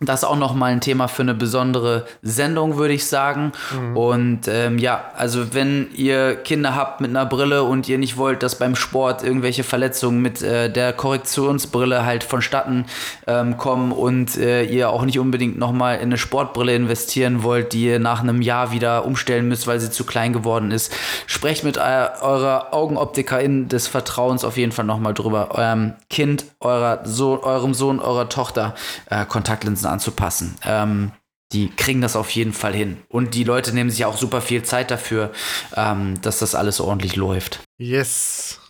das 0.00 0.22
ist 0.22 0.28
auch 0.28 0.36
nochmal 0.36 0.70
ein 0.70 0.80
Thema 0.80 1.08
für 1.08 1.22
eine 1.22 1.34
besondere 1.34 2.06
Sendung, 2.22 2.76
würde 2.76 2.94
ich 2.94 3.06
sagen. 3.06 3.50
Mhm. 3.72 3.96
Und 3.96 4.40
ähm, 4.46 4.78
ja, 4.78 5.10
also 5.16 5.54
wenn 5.54 5.88
ihr 5.92 6.36
Kinder 6.36 6.76
habt 6.76 7.00
mit 7.00 7.10
einer 7.10 7.26
Brille 7.26 7.64
und 7.64 7.88
ihr 7.88 7.98
nicht 7.98 8.16
wollt, 8.16 8.44
dass 8.44 8.58
beim 8.60 8.76
Sport 8.76 9.24
irgendwelche 9.24 9.64
Verletzungen 9.64 10.22
mit 10.22 10.40
äh, 10.40 10.70
der 10.70 10.92
Korrektionsbrille 10.92 12.04
halt 12.04 12.22
vonstatten 12.22 12.84
ähm, 13.26 13.56
kommen 13.56 13.90
und 13.90 14.36
äh, 14.36 14.62
ihr 14.62 14.90
auch 14.90 15.04
nicht 15.04 15.18
unbedingt 15.18 15.58
nochmal 15.58 15.96
in 15.96 16.02
eine 16.02 16.18
Sportbrille 16.18 16.76
investieren 16.76 17.42
wollt, 17.42 17.72
die 17.72 17.86
ihr 17.86 17.98
nach 17.98 18.22
einem 18.22 18.40
Jahr 18.40 18.70
wieder 18.70 19.04
umstellen 19.04 19.48
müsst, 19.48 19.66
weil 19.66 19.80
sie 19.80 19.90
zu 19.90 20.04
klein 20.04 20.32
geworden 20.32 20.70
ist, 20.70 20.94
sprecht 21.26 21.64
mit 21.64 21.76
äh, 21.76 21.80
eurer 22.20 22.68
Augenoptikerin 22.72 23.68
des 23.68 23.88
Vertrauens 23.88 24.44
auf 24.44 24.56
jeden 24.56 24.70
Fall 24.70 24.84
nochmal 24.84 25.14
drüber. 25.14 25.48
Eurem 25.50 25.94
Kind, 26.08 26.44
eurer 26.60 27.00
so 27.02 27.42
eurem 27.42 27.74
Sohn, 27.74 27.98
eurer 27.98 28.28
Tochter 28.28 28.76
äh, 29.10 29.24
Kontaktlinsen 29.24 29.87
anzupassen. 29.88 30.56
Ähm, 30.64 31.12
die 31.52 31.70
kriegen 31.70 32.00
das 32.00 32.16
auf 32.16 32.30
jeden 32.30 32.52
Fall 32.52 32.74
hin. 32.74 32.98
Und 33.08 33.34
die 33.34 33.44
Leute 33.44 33.72
nehmen 33.72 33.90
sich 33.90 34.04
auch 34.04 34.16
super 34.16 34.40
viel 34.40 34.62
Zeit 34.62 34.90
dafür, 34.90 35.32
ähm, 35.74 36.20
dass 36.20 36.38
das 36.38 36.54
alles 36.54 36.80
ordentlich 36.80 37.16
läuft. 37.16 37.60
Yes. 37.78 38.60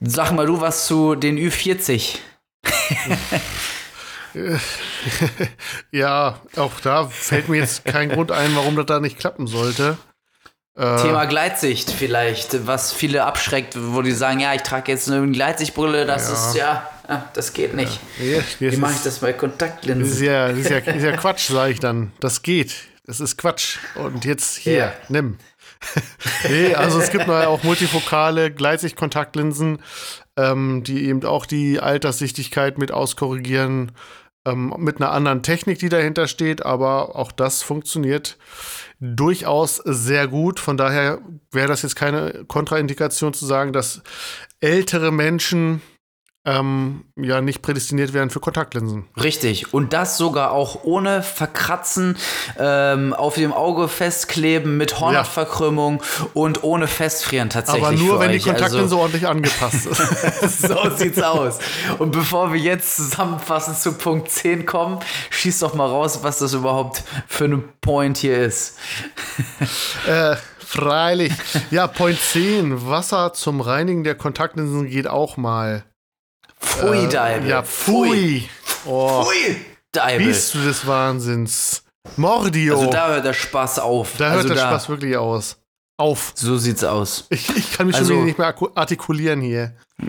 Sag 0.00 0.32
mal 0.32 0.46
du 0.46 0.60
was 0.60 0.86
zu 0.86 1.14
den 1.14 1.38
Ü40. 1.38 2.18
ja, 5.90 6.38
auch 6.56 6.80
da 6.80 7.08
fällt 7.08 7.48
mir 7.48 7.58
jetzt 7.58 7.84
kein 7.84 8.10
Grund 8.10 8.30
ein, 8.30 8.54
warum 8.54 8.76
das 8.76 8.86
da 8.86 9.00
nicht 9.00 9.18
klappen 9.18 9.46
sollte. 9.46 9.96
Äh, 10.76 11.02
Thema 11.02 11.24
Gleitsicht 11.24 11.90
vielleicht, 11.90 12.66
was 12.66 12.92
viele 12.92 13.24
abschreckt, 13.24 13.74
wo 13.76 14.02
die 14.02 14.12
sagen, 14.12 14.38
ja, 14.38 14.54
ich 14.54 14.62
trage 14.62 14.92
jetzt 14.92 15.10
eine 15.10 15.28
Gleitsichtbrille, 15.32 16.06
das 16.06 16.28
ja. 16.28 16.34
ist 16.34 16.54
ja 16.54 16.88
ah, 17.08 17.24
das 17.34 17.52
geht 17.52 17.74
nicht. 17.74 17.98
Ja. 18.18 18.40
Wie 18.58 18.76
mache 18.76 18.94
ich 18.94 19.02
das 19.02 19.18
bei 19.18 19.32
Kontaktlinsen? 19.32 20.04
Das 20.04 20.12
ist 20.12 20.20
ja, 20.20 20.48
das 20.48 20.58
ist 20.58 20.70
ja, 20.70 20.78
ist 20.78 21.02
ja 21.02 21.16
Quatsch, 21.16 21.48
sage 21.48 21.72
ich 21.72 21.80
dann. 21.80 22.12
Das 22.20 22.42
geht. 22.42 22.74
Das 23.04 23.20
ist 23.20 23.38
Quatsch. 23.38 23.78
Und 23.96 24.24
jetzt 24.24 24.56
hier, 24.58 24.76
ja. 24.76 24.92
nimm. 25.08 25.38
nee, 26.48 26.74
also 26.74 26.98
es 27.00 27.10
gibt 27.10 27.28
auch 27.28 27.62
multifokale 27.62 28.50
Gleitsicht-Kontaktlinsen, 28.52 29.78
ähm, 30.36 30.82
die 30.84 31.06
eben 31.06 31.24
auch 31.24 31.46
die 31.46 31.80
Alterssichtigkeit 31.80 32.78
mit 32.78 32.92
auskorrigieren, 32.92 33.92
ähm, 34.44 34.74
mit 34.78 35.00
einer 35.00 35.12
anderen 35.12 35.42
Technik, 35.42 35.78
die 35.78 35.88
dahinter 35.88 36.26
steht, 36.26 36.66
aber 36.66 37.16
auch 37.16 37.32
das 37.32 37.62
funktioniert 37.62 38.38
durchaus 39.00 39.76
sehr 39.84 40.26
gut. 40.26 40.58
Von 40.60 40.76
daher 40.76 41.20
wäre 41.52 41.68
das 41.68 41.82
jetzt 41.82 41.96
keine 41.96 42.44
Kontraindikation 42.46 43.32
zu 43.32 43.46
sagen, 43.46 43.72
dass 43.72 44.02
ältere 44.60 45.12
Menschen 45.12 45.82
ähm, 46.48 47.04
ja 47.16 47.40
nicht 47.42 47.60
prädestiniert 47.60 48.14
wären 48.14 48.30
für 48.30 48.40
Kontaktlinsen. 48.40 49.04
Richtig. 49.22 49.74
Und 49.74 49.92
das 49.92 50.16
sogar 50.16 50.52
auch 50.52 50.82
ohne 50.84 51.22
Verkratzen, 51.22 52.16
ähm, 52.58 53.12
auf 53.12 53.34
dem 53.34 53.52
Auge 53.52 53.88
festkleben, 53.88 54.78
mit 54.78 54.98
Hornhautverkrümmung 54.98 56.00
ja. 56.00 56.26
und 56.32 56.62
ohne 56.64 56.86
Festfrieren 56.86 57.50
tatsächlich. 57.50 57.84
Aber 57.84 57.92
nur, 57.92 58.20
wenn 58.20 58.30
euch. 58.30 58.42
die 58.42 58.48
Kontaktlinse 58.48 58.84
also, 58.84 59.00
ordentlich 59.00 59.28
angepasst 59.28 59.86
ist. 59.86 60.62
so 60.68 60.90
sieht's 60.96 61.22
aus. 61.22 61.58
Und 61.98 62.12
bevor 62.12 62.52
wir 62.52 62.60
jetzt 62.60 62.96
zusammenfassend 62.96 63.78
zu 63.78 63.92
Punkt 63.92 64.30
10 64.30 64.64
kommen, 64.64 65.00
schieß 65.30 65.58
doch 65.58 65.74
mal 65.74 65.86
raus, 65.86 66.20
was 66.22 66.38
das 66.38 66.54
überhaupt 66.54 67.02
für 67.26 67.44
ein 67.44 67.64
Point 67.80 68.18
hier 68.18 68.38
ist. 68.38 68.78
äh, 70.06 70.36
Freilich. 70.68 71.32
Ja, 71.70 71.86
Point 71.86 72.20
10. 72.20 72.86
Wasser 72.86 73.32
zum 73.32 73.62
Reinigen 73.62 74.04
der 74.04 74.14
Kontaktlinsen 74.14 74.86
geht 74.86 75.06
auch 75.06 75.38
mal. 75.38 75.84
Pfui, 76.60 77.04
äh, 77.04 77.08
Deibel. 77.08 77.48
Ja, 77.48 77.62
pfui. 77.62 78.48
Oh. 78.84 79.24
Pfui, 79.24 79.56
Deibel. 79.92 80.26
Bist 80.26 80.54
du 80.54 80.58
des 80.60 80.86
Wahnsinns. 80.86 81.84
Mordio. 82.16 82.78
Also 82.78 82.90
da 82.90 83.08
hört 83.08 83.24
der 83.24 83.34
Spaß 83.34 83.78
auf. 83.80 84.12
Da 84.18 84.30
hört 84.30 84.36
also 84.38 84.48
der 84.48 84.56
da. 84.56 84.68
Spaß 84.68 84.88
wirklich 84.88 85.16
aus. 85.16 85.56
Auf. 86.00 86.32
So 86.36 86.56
sieht's 86.56 86.84
aus. 86.84 87.26
Ich, 87.30 87.48
ich 87.56 87.72
kann 87.72 87.88
mich 87.88 87.96
also, 87.96 88.14
schon 88.14 88.24
nicht 88.24 88.38
mehr 88.38 88.54
artikulieren 88.76 89.40
hier. 89.40 89.74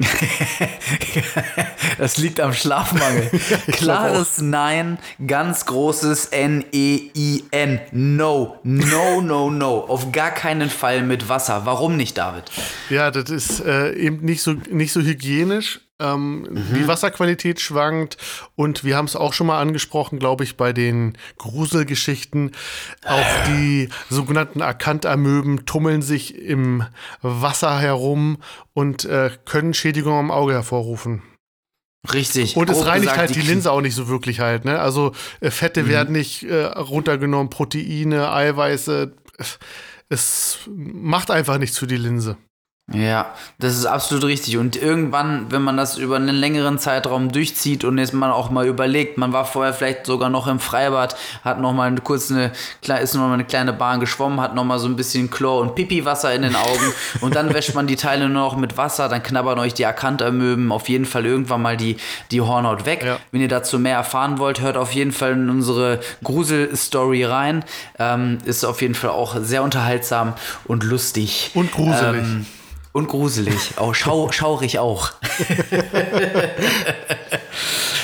das 1.97 2.17
liegt 2.17 2.39
am 2.39 2.53
Schlafmangel. 2.53 3.31
Klares 3.71 4.39
Nein, 4.39 4.99
ganz 5.25 5.65
großes 5.65 6.27
N-E-I-N. 6.27 7.79
No, 7.91 8.59
no, 8.61 9.21
no, 9.21 9.49
no. 9.49 9.79
Auf 9.79 10.11
gar 10.11 10.29
keinen 10.29 10.69
Fall 10.69 11.01
mit 11.01 11.27
Wasser. 11.27 11.65
Warum 11.65 11.97
nicht, 11.97 12.19
David? 12.19 12.51
Ja, 12.91 13.09
das 13.09 13.31
ist 13.31 13.65
äh, 13.65 13.93
eben 13.93 14.23
nicht 14.23 14.43
so, 14.43 14.53
nicht 14.69 14.93
so 14.93 15.01
hygienisch. 15.01 15.81
Ähm, 16.01 16.43
mhm. 16.43 16.73
Die 16.75 16.87
Wasserqualität 16.87 17.59
schwankt 17.59 18.17
und 18.55 18.85
wir 18.85 18.95
haben 18.95 19.05
es 19.05 19.17
auch 19.17 19.33
schon 19.33 19.47
mal 19.47 19.59
angesprochen, 19.59 20.17
glaube 20.17 20.45
ich, 20.45 20.55
bei 20.55 20.71
den 20.71 21.17
Gruselgeschichten. 21.37 22.51
Auch 23.05 23.45
die 23.47 23.89
sogenannten 24.09 24.61
Akantamöben 24.61 25.65
tummeln 25.65 26.01
sich 26.01 26.35
im 26.35 26.85
Wasser 27.21 27.79
herum 27.79 28.37
und 28.73 29.03
äh, 29.05 29.31
können 29.45 29.73
Schädigungen 29.73 30.19
am 30.19 30.31
Auge 30.31 30.53
hervorrufen. 30.53 31.21
Richtig. 32.13 32.55
Und 32.55 32.69
es 32.69 32.85
reinigt 32.85 33.01
gesagt, 33.01 33.17
halt 33.17 33.29
die, 33.31 33.41
die 33.41 33.47
Linse 33.47 33.71
auch 33.71 33.81
nicht 33.81 33.95
so 33.95 34.07
wirklich 34.07 34.39
halt. 34.39 34.63
Ne? 34.63 34.79
Also 34.79 35.13
äh, 35.41 35.51
Fette 35.51 35.83
mhm. 35.83 35.87
werden 35.89 36.11
nicht 36.13 36.43
äh, 36.43 36.63
runtergenommen, 36.65 37.49
Proteine, 37.49 38.31
Eiweiße. 38.31 39.13
Es 40.07 40.59
macht 40.67 41.29
einfach 41.29 41.57
nichts 41.57 41.77
für 41.77 41.87
die 41.87 41.97
Linse. 41.97 42.37
Ja, 42.93 43.33
das 43.59 43.77
ist 43.77 43.85
absolut 43.85 44.23
richtig. 44.25 44.57
Und 44.57 44.75
irgendwann, 44.75 45.51
wenn 45.51 45.61
man 45.61 45.77
das 45.77 45.97
über 45.97 46.15
einen 46.15 46.35
längeren 46.35 46.79
Zeitraum 46.79 47.31
durchzieht 47.31 47.83
und 47.83 47.97
jetzt 47.97 48.13
man 48.13 48.31
auch 48.31 48.49
mal 48.49 48.65
überlegt, 48.65 49.17
man 49.17 49.31
war 49.31 49.45
vorher 49.45 49.73
vielleicht 49.73 50.05
sogar 50.05 50.29
noch 50.29 50.47
im 50.47 50.59
Freibad, 50.59 51.15
hat 51.43 51.59
noch 51.59 51.73
mal 51.73 51.93
kurz 52.03 52.31
eine, 52.31 52.51
ist 53.01 53.13
noch 53.13 53.27
mal 53.27 53.33
eine 53.33 53.45
kleine 53.45 53.73
Bahn 53.73 53.99
geschwommen, 53.99 54.41
hat 54.41 54.55
noch 54.55 54.63
mal 54.63 54.79
so 54.79 54.87
ein 54.87 54.95
bisschen 54.95 55.29
Chlor 55.29 55.61
und 55.61 55.75
Pipi-Wasser 55.75 56.33
in 56.33 56.41
den 56.41 56.55
Augen 56.55 56.93
und 57.21 57.35
dann 57.35 57.53
wäscht 57.53 57.75
man 57.75 57.85
die 57.85 57.95
Teile 57.95 58.27
nur 58.27 58.43
noch 58.43 58.57
mit 58.57 58.77
Wasser, 58.77 59.07
dann 59.07 59.21
knabbern 59.21 59.59
euch 59.59 59.73
die 59.73 59.85
Akantamöben 59.85 60.71
auf 60.71 60.89
jeden 60.89 61.05
Fall 61.05 61.25
irgendwann 61.25 61.61
mal 61.61 61.77
die, 61.77 61.97
die 62.31 62.41
Hornhaut 62.41 62.85
weg. 62.85 63.03
Ja. 63.05 63.17
Wenn 63.31 63.41
ihr 63.41 63.47
dazu 63.47 63.77
mehr 63.77 63.97
erfahren 63.97 64.39
wollt, 64.39 64.61
hört 64.61 64.77
auf 64.77 64.93
jeden 64.93 65.11
Fall 65.11 65.33
in 65.33 65.49
unsere 65.49 65.99
Grusel-Story 66.23 67.23
rein. 67.25 67.63
Ähm, 67.99 68.39
ist 68.45 68.65
auf 68.65 68.81
jeden 68.81 68.95
Fall 68.95 69.11
auch 69.11 69.37
sehr 69.39 69.63
unterhaltsam 69.63 70.33
und 70.65 70.83
lustig. 70.83 71.51
Und 71.53 71.71
gruselig. 71.71 72.23
Ähm, 72.23 72.45
und 72.91 73.07
gruselig. 73.07 73.77
Auch 73.77 73.93
schau, 73.93 74.31
schaurig 74.31 74.79
auch. 74.79 75.11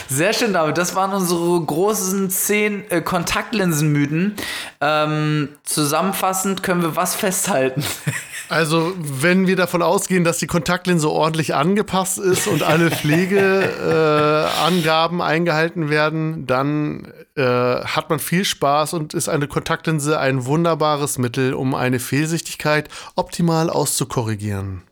Sehr 0.08 0.34
schön, 0.34 0.54
David. 0.54 0.78
Das 0.78 0.96
waren 0.96 1.14
unsere 1.14 1.60
großen 1.62 2.30
zehn 2.30 2.90
äh, 2.92 3.02
Kontaktlinsenmythen. 3.02 4.36
Ähm, 4.80 5.50
zusammenfassend 5.64 6.64
können 6.64 6.82
wir 6.82 6.96
was 6.96 7.16
festhalten? 7.16 7.84
Also, 8.50 8.94
wenn 8.98 9.48
wir 9.48 9.56
davon 9.56 9.82
ausgehen, 9.82 10.24
dass 10.24 10.38
die 10.38 10.46
Kontaktlinse 10.48 11.10
ordentlich 11.10 11.56
angepasst 11.56 12.20
ist 12.20 12.48
und 12.48 12.64
alle 12.64 12.92
Pflegeangaben 12.92 15.20
äh, 15.20 15.24
eingehalten 15.24 15.90
werden, 15.90 16.46
dann 16.46 17.12
äh, 17.36 17.44
hat 17.44 18.10
man 18.10 18.20
viel 18.20 18.44
Spaß 18.46 18.94
und 18.94 19.14
ist 19.14 19.28
eine 19.30 19.48
Kontaktlinse 19.48 20.20
ein 20.20 20.46
wunderbares 20.46 21.18
Mittel, 21.18 21.54
um 21.54 21.76
eine 21.76 22.00
Fehlsichtigkeit 22.00 22.90
optimal 23.16 23.70
auszukorrigieren. 23.70 24.84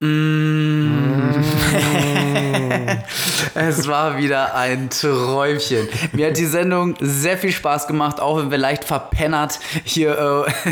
Mm. 0.00 1.34
es 3.54 3.86
war 3.88 4.18
wieder 4.18 4.54
ein 4.54 4.90
Träumchen. 4.90 5.88
Mir 6.12 6.28
hat 6.28 6.36
die 6.36 6.46
Sendung 6.46 6.94
sehr 7.00 7.38
viel 7.38 7.52
Spaß 7.52 7.86
gemacht, 7.86 8.20
auch 8.20 8.38
wenn 8.38 8.50
wir 8.50 8.58
leicht 8.58 8.84
verpennert 8.84 9.58
hier 9.84 10.46
äh, 10.46 10.70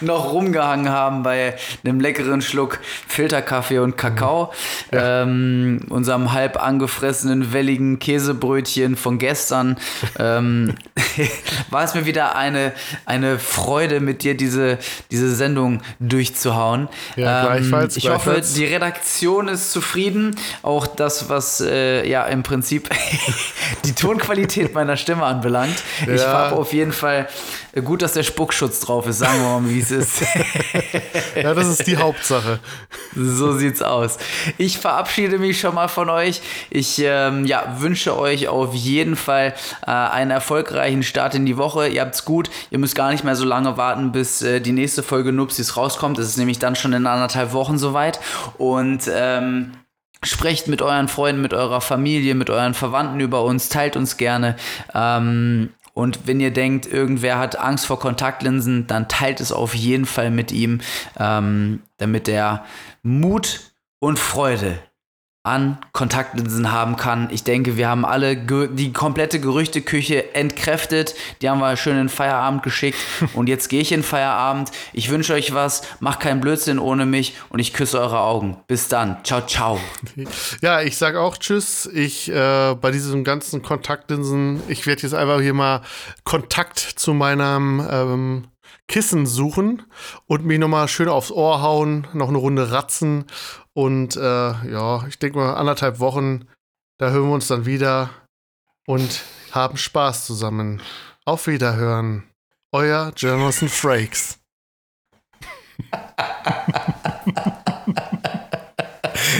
noch 0.04 0.32
rumgehangen 0.32 0.88
haben 0.88 1.22
bei 1.22 1.54
einem 1.84 2.00
leckeren 2.00 2.42
Schluck 2.42 2.80
Filterkaffee 3.08 3.78
und 3.78 3.96
Kakao, 3.96 4.52
ja. 4.92 5.22
ähm, 5.22 5.80
unserem 5.88 6.32
halb 6.32 6.62
angefressenen 6.62 7.52
welligen 7.52 7.98
Käsebrötchen 7.98 8.96
von 8.96 9.18
gestern. 9.18 9.76
Ähm, 10.18 10.74
war 11.70 11.84
es 11.84 11.94
mir 11.94 12.06
wieder 12.06 12.36
eine, 12.36 12.72
eine 13.06 13.38
Freude, 13.38 14.00
mit 14.00 14.22
dir 14.22 14.36
diese, 14.36 14.78
diese 15.10 15.34
Sendung 15.34 15.82
durchzuhauen. 16.00 16.88
Ja, 17.16 17.40
ähm, 17.40 17.46
gleichfalls. 17.46 17.96
Ich 17.96 18.08
hoffe, 18.08 18.40
die 18.56 18.64
Redaktion 18.64 19.48
ist 19.48 19.72
zufrieden. 19.72 20.36
Auch 20.62 20.86
das, 20.86 21.23
was 21.28 21.60
äh, 21.60 22.08
ja 22.08 22.24
im 22.24 22.42
Prinzip 22.42 22.90
die 23.84 23.92
Tonqualität 23.92 24.74
meiner 24.74 24.96
Stimme 24.96 25.24
anbelangt. 25.24 25.82
Ja. 26.06 26.14
Ich 26.14 26.26
habe 26.26 26.56
auf 26.56 26.72
jeden 26.72 26.92
Fall 26.92 27.28
äh, 27.72 27.82
gut, 27.82 28.02
dass 28.02 28.12
der 28.12 28.22
Spuckschutz 28.22 28.80
drauf 28.80 29.06
ist. 29.06 29.18
Sagen 29.18 29.40
wir 29.40 29.60
mal, 29.60 29.68
wie 29.68 29.80
es 29.80 29.90
ist. 29.90 30.22
ja, 31.34 31.54
das 31.54 31.68
ist 31.68 31.86
die 31.86 31.96
Hauptsache. 31.96 32.60
So 33.16 33.52
sieht's 33.56 33.82
aus. 33.82 34.18
Ich 34.58 34.78
verabschiede 34.78 35.38
mich 35.38 35.60
schon 35.60 35.74
mal 35.74 35.88
von 35.88 36.08
euch. 36.10 36.40
Ich 36.70 37.00
ähm, 37.04 37.44
ja, 37.44 37.76
wünsche 37.78 38.16
euch 38.16 38.48
auf 38.48 38.74
jeden 38.74 39.16
Fall 39.16 39.54
äh, 39.86 39.90
einen 39.90 40.30
erfolgreichen 40.30 41.02
Start 41.02 41.34
in 41.34 41.46
die 41.46 41.56
Woche. 41.56 41.88
Ihr 41.88 42.00
habt's 42.00 42.24
gut. 42.24 42.50
Ihr 42.70 42.78
müsst 42.78 42.94
gar 42.94 43.10
nicht 43.10 43.24
mehr 43.24 43.36
so 43.36 43.44
lange 43.44 43.76
warten, 43.76 44.12
bis 44.12 44.42
äh, 44.42 44.60
die 44.60 44.72
nächste 44.72 45.02
Folge 45.02 45.32
Nupsis 45.32 45.76
rauskommt. 45.76 46.18
Es 46.18 46.28
ist 46.28 46.38
nämlich 46.38 46.58
dann 46.58 46.76
schon 46.76 46.92
in 46.92 47.06
anderthalb 47.06 47.52
Wochen 47.52 47.78
soweit. 47.78 48.20
Und 48.58 49.10
ähm, 49.12 49.72
Sprecht 50.24 50.68
mit 50.68 50.82
euren 50.82 51.08
Freunden, 51.08 51.42
mit 51.42 51.54
eurer 51.54 51.80
Familie, 51.80 52.34
mit 52.34 52.50
euren 52.50 52.74
Verwandten 52.74 53.20
über 53.20 53.44
uns, 53.44 53.68
teilt 53.68 53.96
uns 53.96 54.16
gerne. 54.16 54.56
Ähm, 54.94 55.70
und 55.94 56.26
wenn 56.26 56.40
ihr 56.40 56.50
denkt, 56.50 56.86
irgendwer 56.86 57.38
hat 57.38 57.58
Angst 57.58 57.86
vor 57.86 58.00
Kontaktlinsen, 58.00 58.86
dann 58.86 59.08
teilt 59.08 59.40
es 59.40 59.52
auf 59.52 59.74
jeden 59.74 60.06
Fall 60.06 60.30
mit 60.30 60.50
ihm, 60.50 60.80
ähm, 61.18 61.82
damit 61.98 62.28
er 62.28 62.64
Mut 63.02 63.72
und 64.00 64.18
Freude 64.18 64.78
an 65.44 65.76
Kontaktlinsen 65.92 66.72
haben 66.72 66.96
kann. 66.96 67.28
Ich 67.30 67.44
denke, 67.44 67.76
wir 67.76 67.86
haben 67.86 68.06
alle 68.06 68.34
die 68.34 68.94
komplette 68.94 69.40
Gerüchteküche 69.40 70.34
entkräftet. 70.34 71.14
Die 71.42 71.50
haben 71.50 71.60
wir 71.60 71.76
schön 71.76 71.98
in 71.98 72.08
Feierabend 72.08 72.62
geschickt. 72.62 72.96
Und 73.34 73.50
jetzt 73.50 73.68
gehe 73.68 73.82
ich 73.82 73.92
in 73.92 74.02
Feierabend. 74.02 74.70
Ich 74.94 75.10
wünsche 75.10 75.34
euch 75.34 75.52
was. 75.52 75.82
Macht 76.00 76.20
keinen 76.20 76.40
Blödsinn 76.40 76.78
ohne 76.78 77.04
mich. 77.04 77.36
Und 77.50 77.58
ich 77.58 77.74
küsse 77.74 78.00
eure 78.00 78.20
Augen. 78.20 78.56
Bis 78.68 78.88
dann. 78.88 79.22
Ciao, 79.22 79.42
ciao. 79.42 79.78
Ja, 80.62 80.80
ich 80.80 80.96
sage 80.96 81.20
auch 81.20 81.36
Tschüss. 81.36 81.90
Ich 81.92 82.30
äh, 82.30 82.74
bei 82.80 82.90
diesem 82.90 83.22
ganzen 83.22 83.60
Kontaktlinsen, 83.60 84.62
ich 84.68 84.86
werde 84.86 85.02
jetzt 85.02 85.14
einfach 85.14 85.42
hier 85.42 85.52
mal 85.52 85.82
Kontakt 86.24 86.78
zu 86.78 87.12
meinem 87.12 87.86
ähm, 87.90 88.44
Kissen 88.88 89.26
suchen 89.26 89.82
und 90.26 90.46
mich 90.46 90.58
nochmal 90.58 90.88
schön 90.88 91.08
aufs 91.08 91.30
Ohr 91.30 91.60
hauen, 91.60 92.06
noch 92.14 92.28
eine 92.28 92.38
Runde 92.38 92.70
ratzen 92.70 93.26
und 93.74 94.16
äh, 94.16 94.20
ja, 94.20 95.06
ich 95.06 95.18
denke 95.18 95.38
mal, 95.38 95.54
anderthalb 95.54 95.98
Wochen, 95.98 96.46
da 96.98 97.10
hören 97.10 97.28
wir 97.28 97.34
uns 97.34 97.48
dann 97.48 97.66
wieder 97.66 98.10
und 98.86 99.22
haben 99.52 99.76
Spaß 99.76 100.26
zusammen. 100.26 100.80
Auf 101.24 101.46
Wiederhören. 101.46 102.24
Euer 102.72 103.12
Jonathan 103.16 103.68
Frakes. 103.68 104.38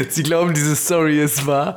Sie 0.08 0.22
glauben, 0.22 0.54
diese 0.54 0.76
Story 0.76 1.22
ist 1.22 1.46
wahr. 1.46 1.76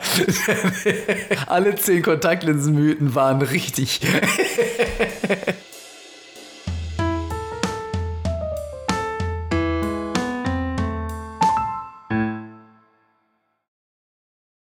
Alle 1.48 1.76
zehn 1.76 2.02
Kontaktlinsenmythen 2.02 3.16
waren 3.16 3.42
richtig. 3.42 4.02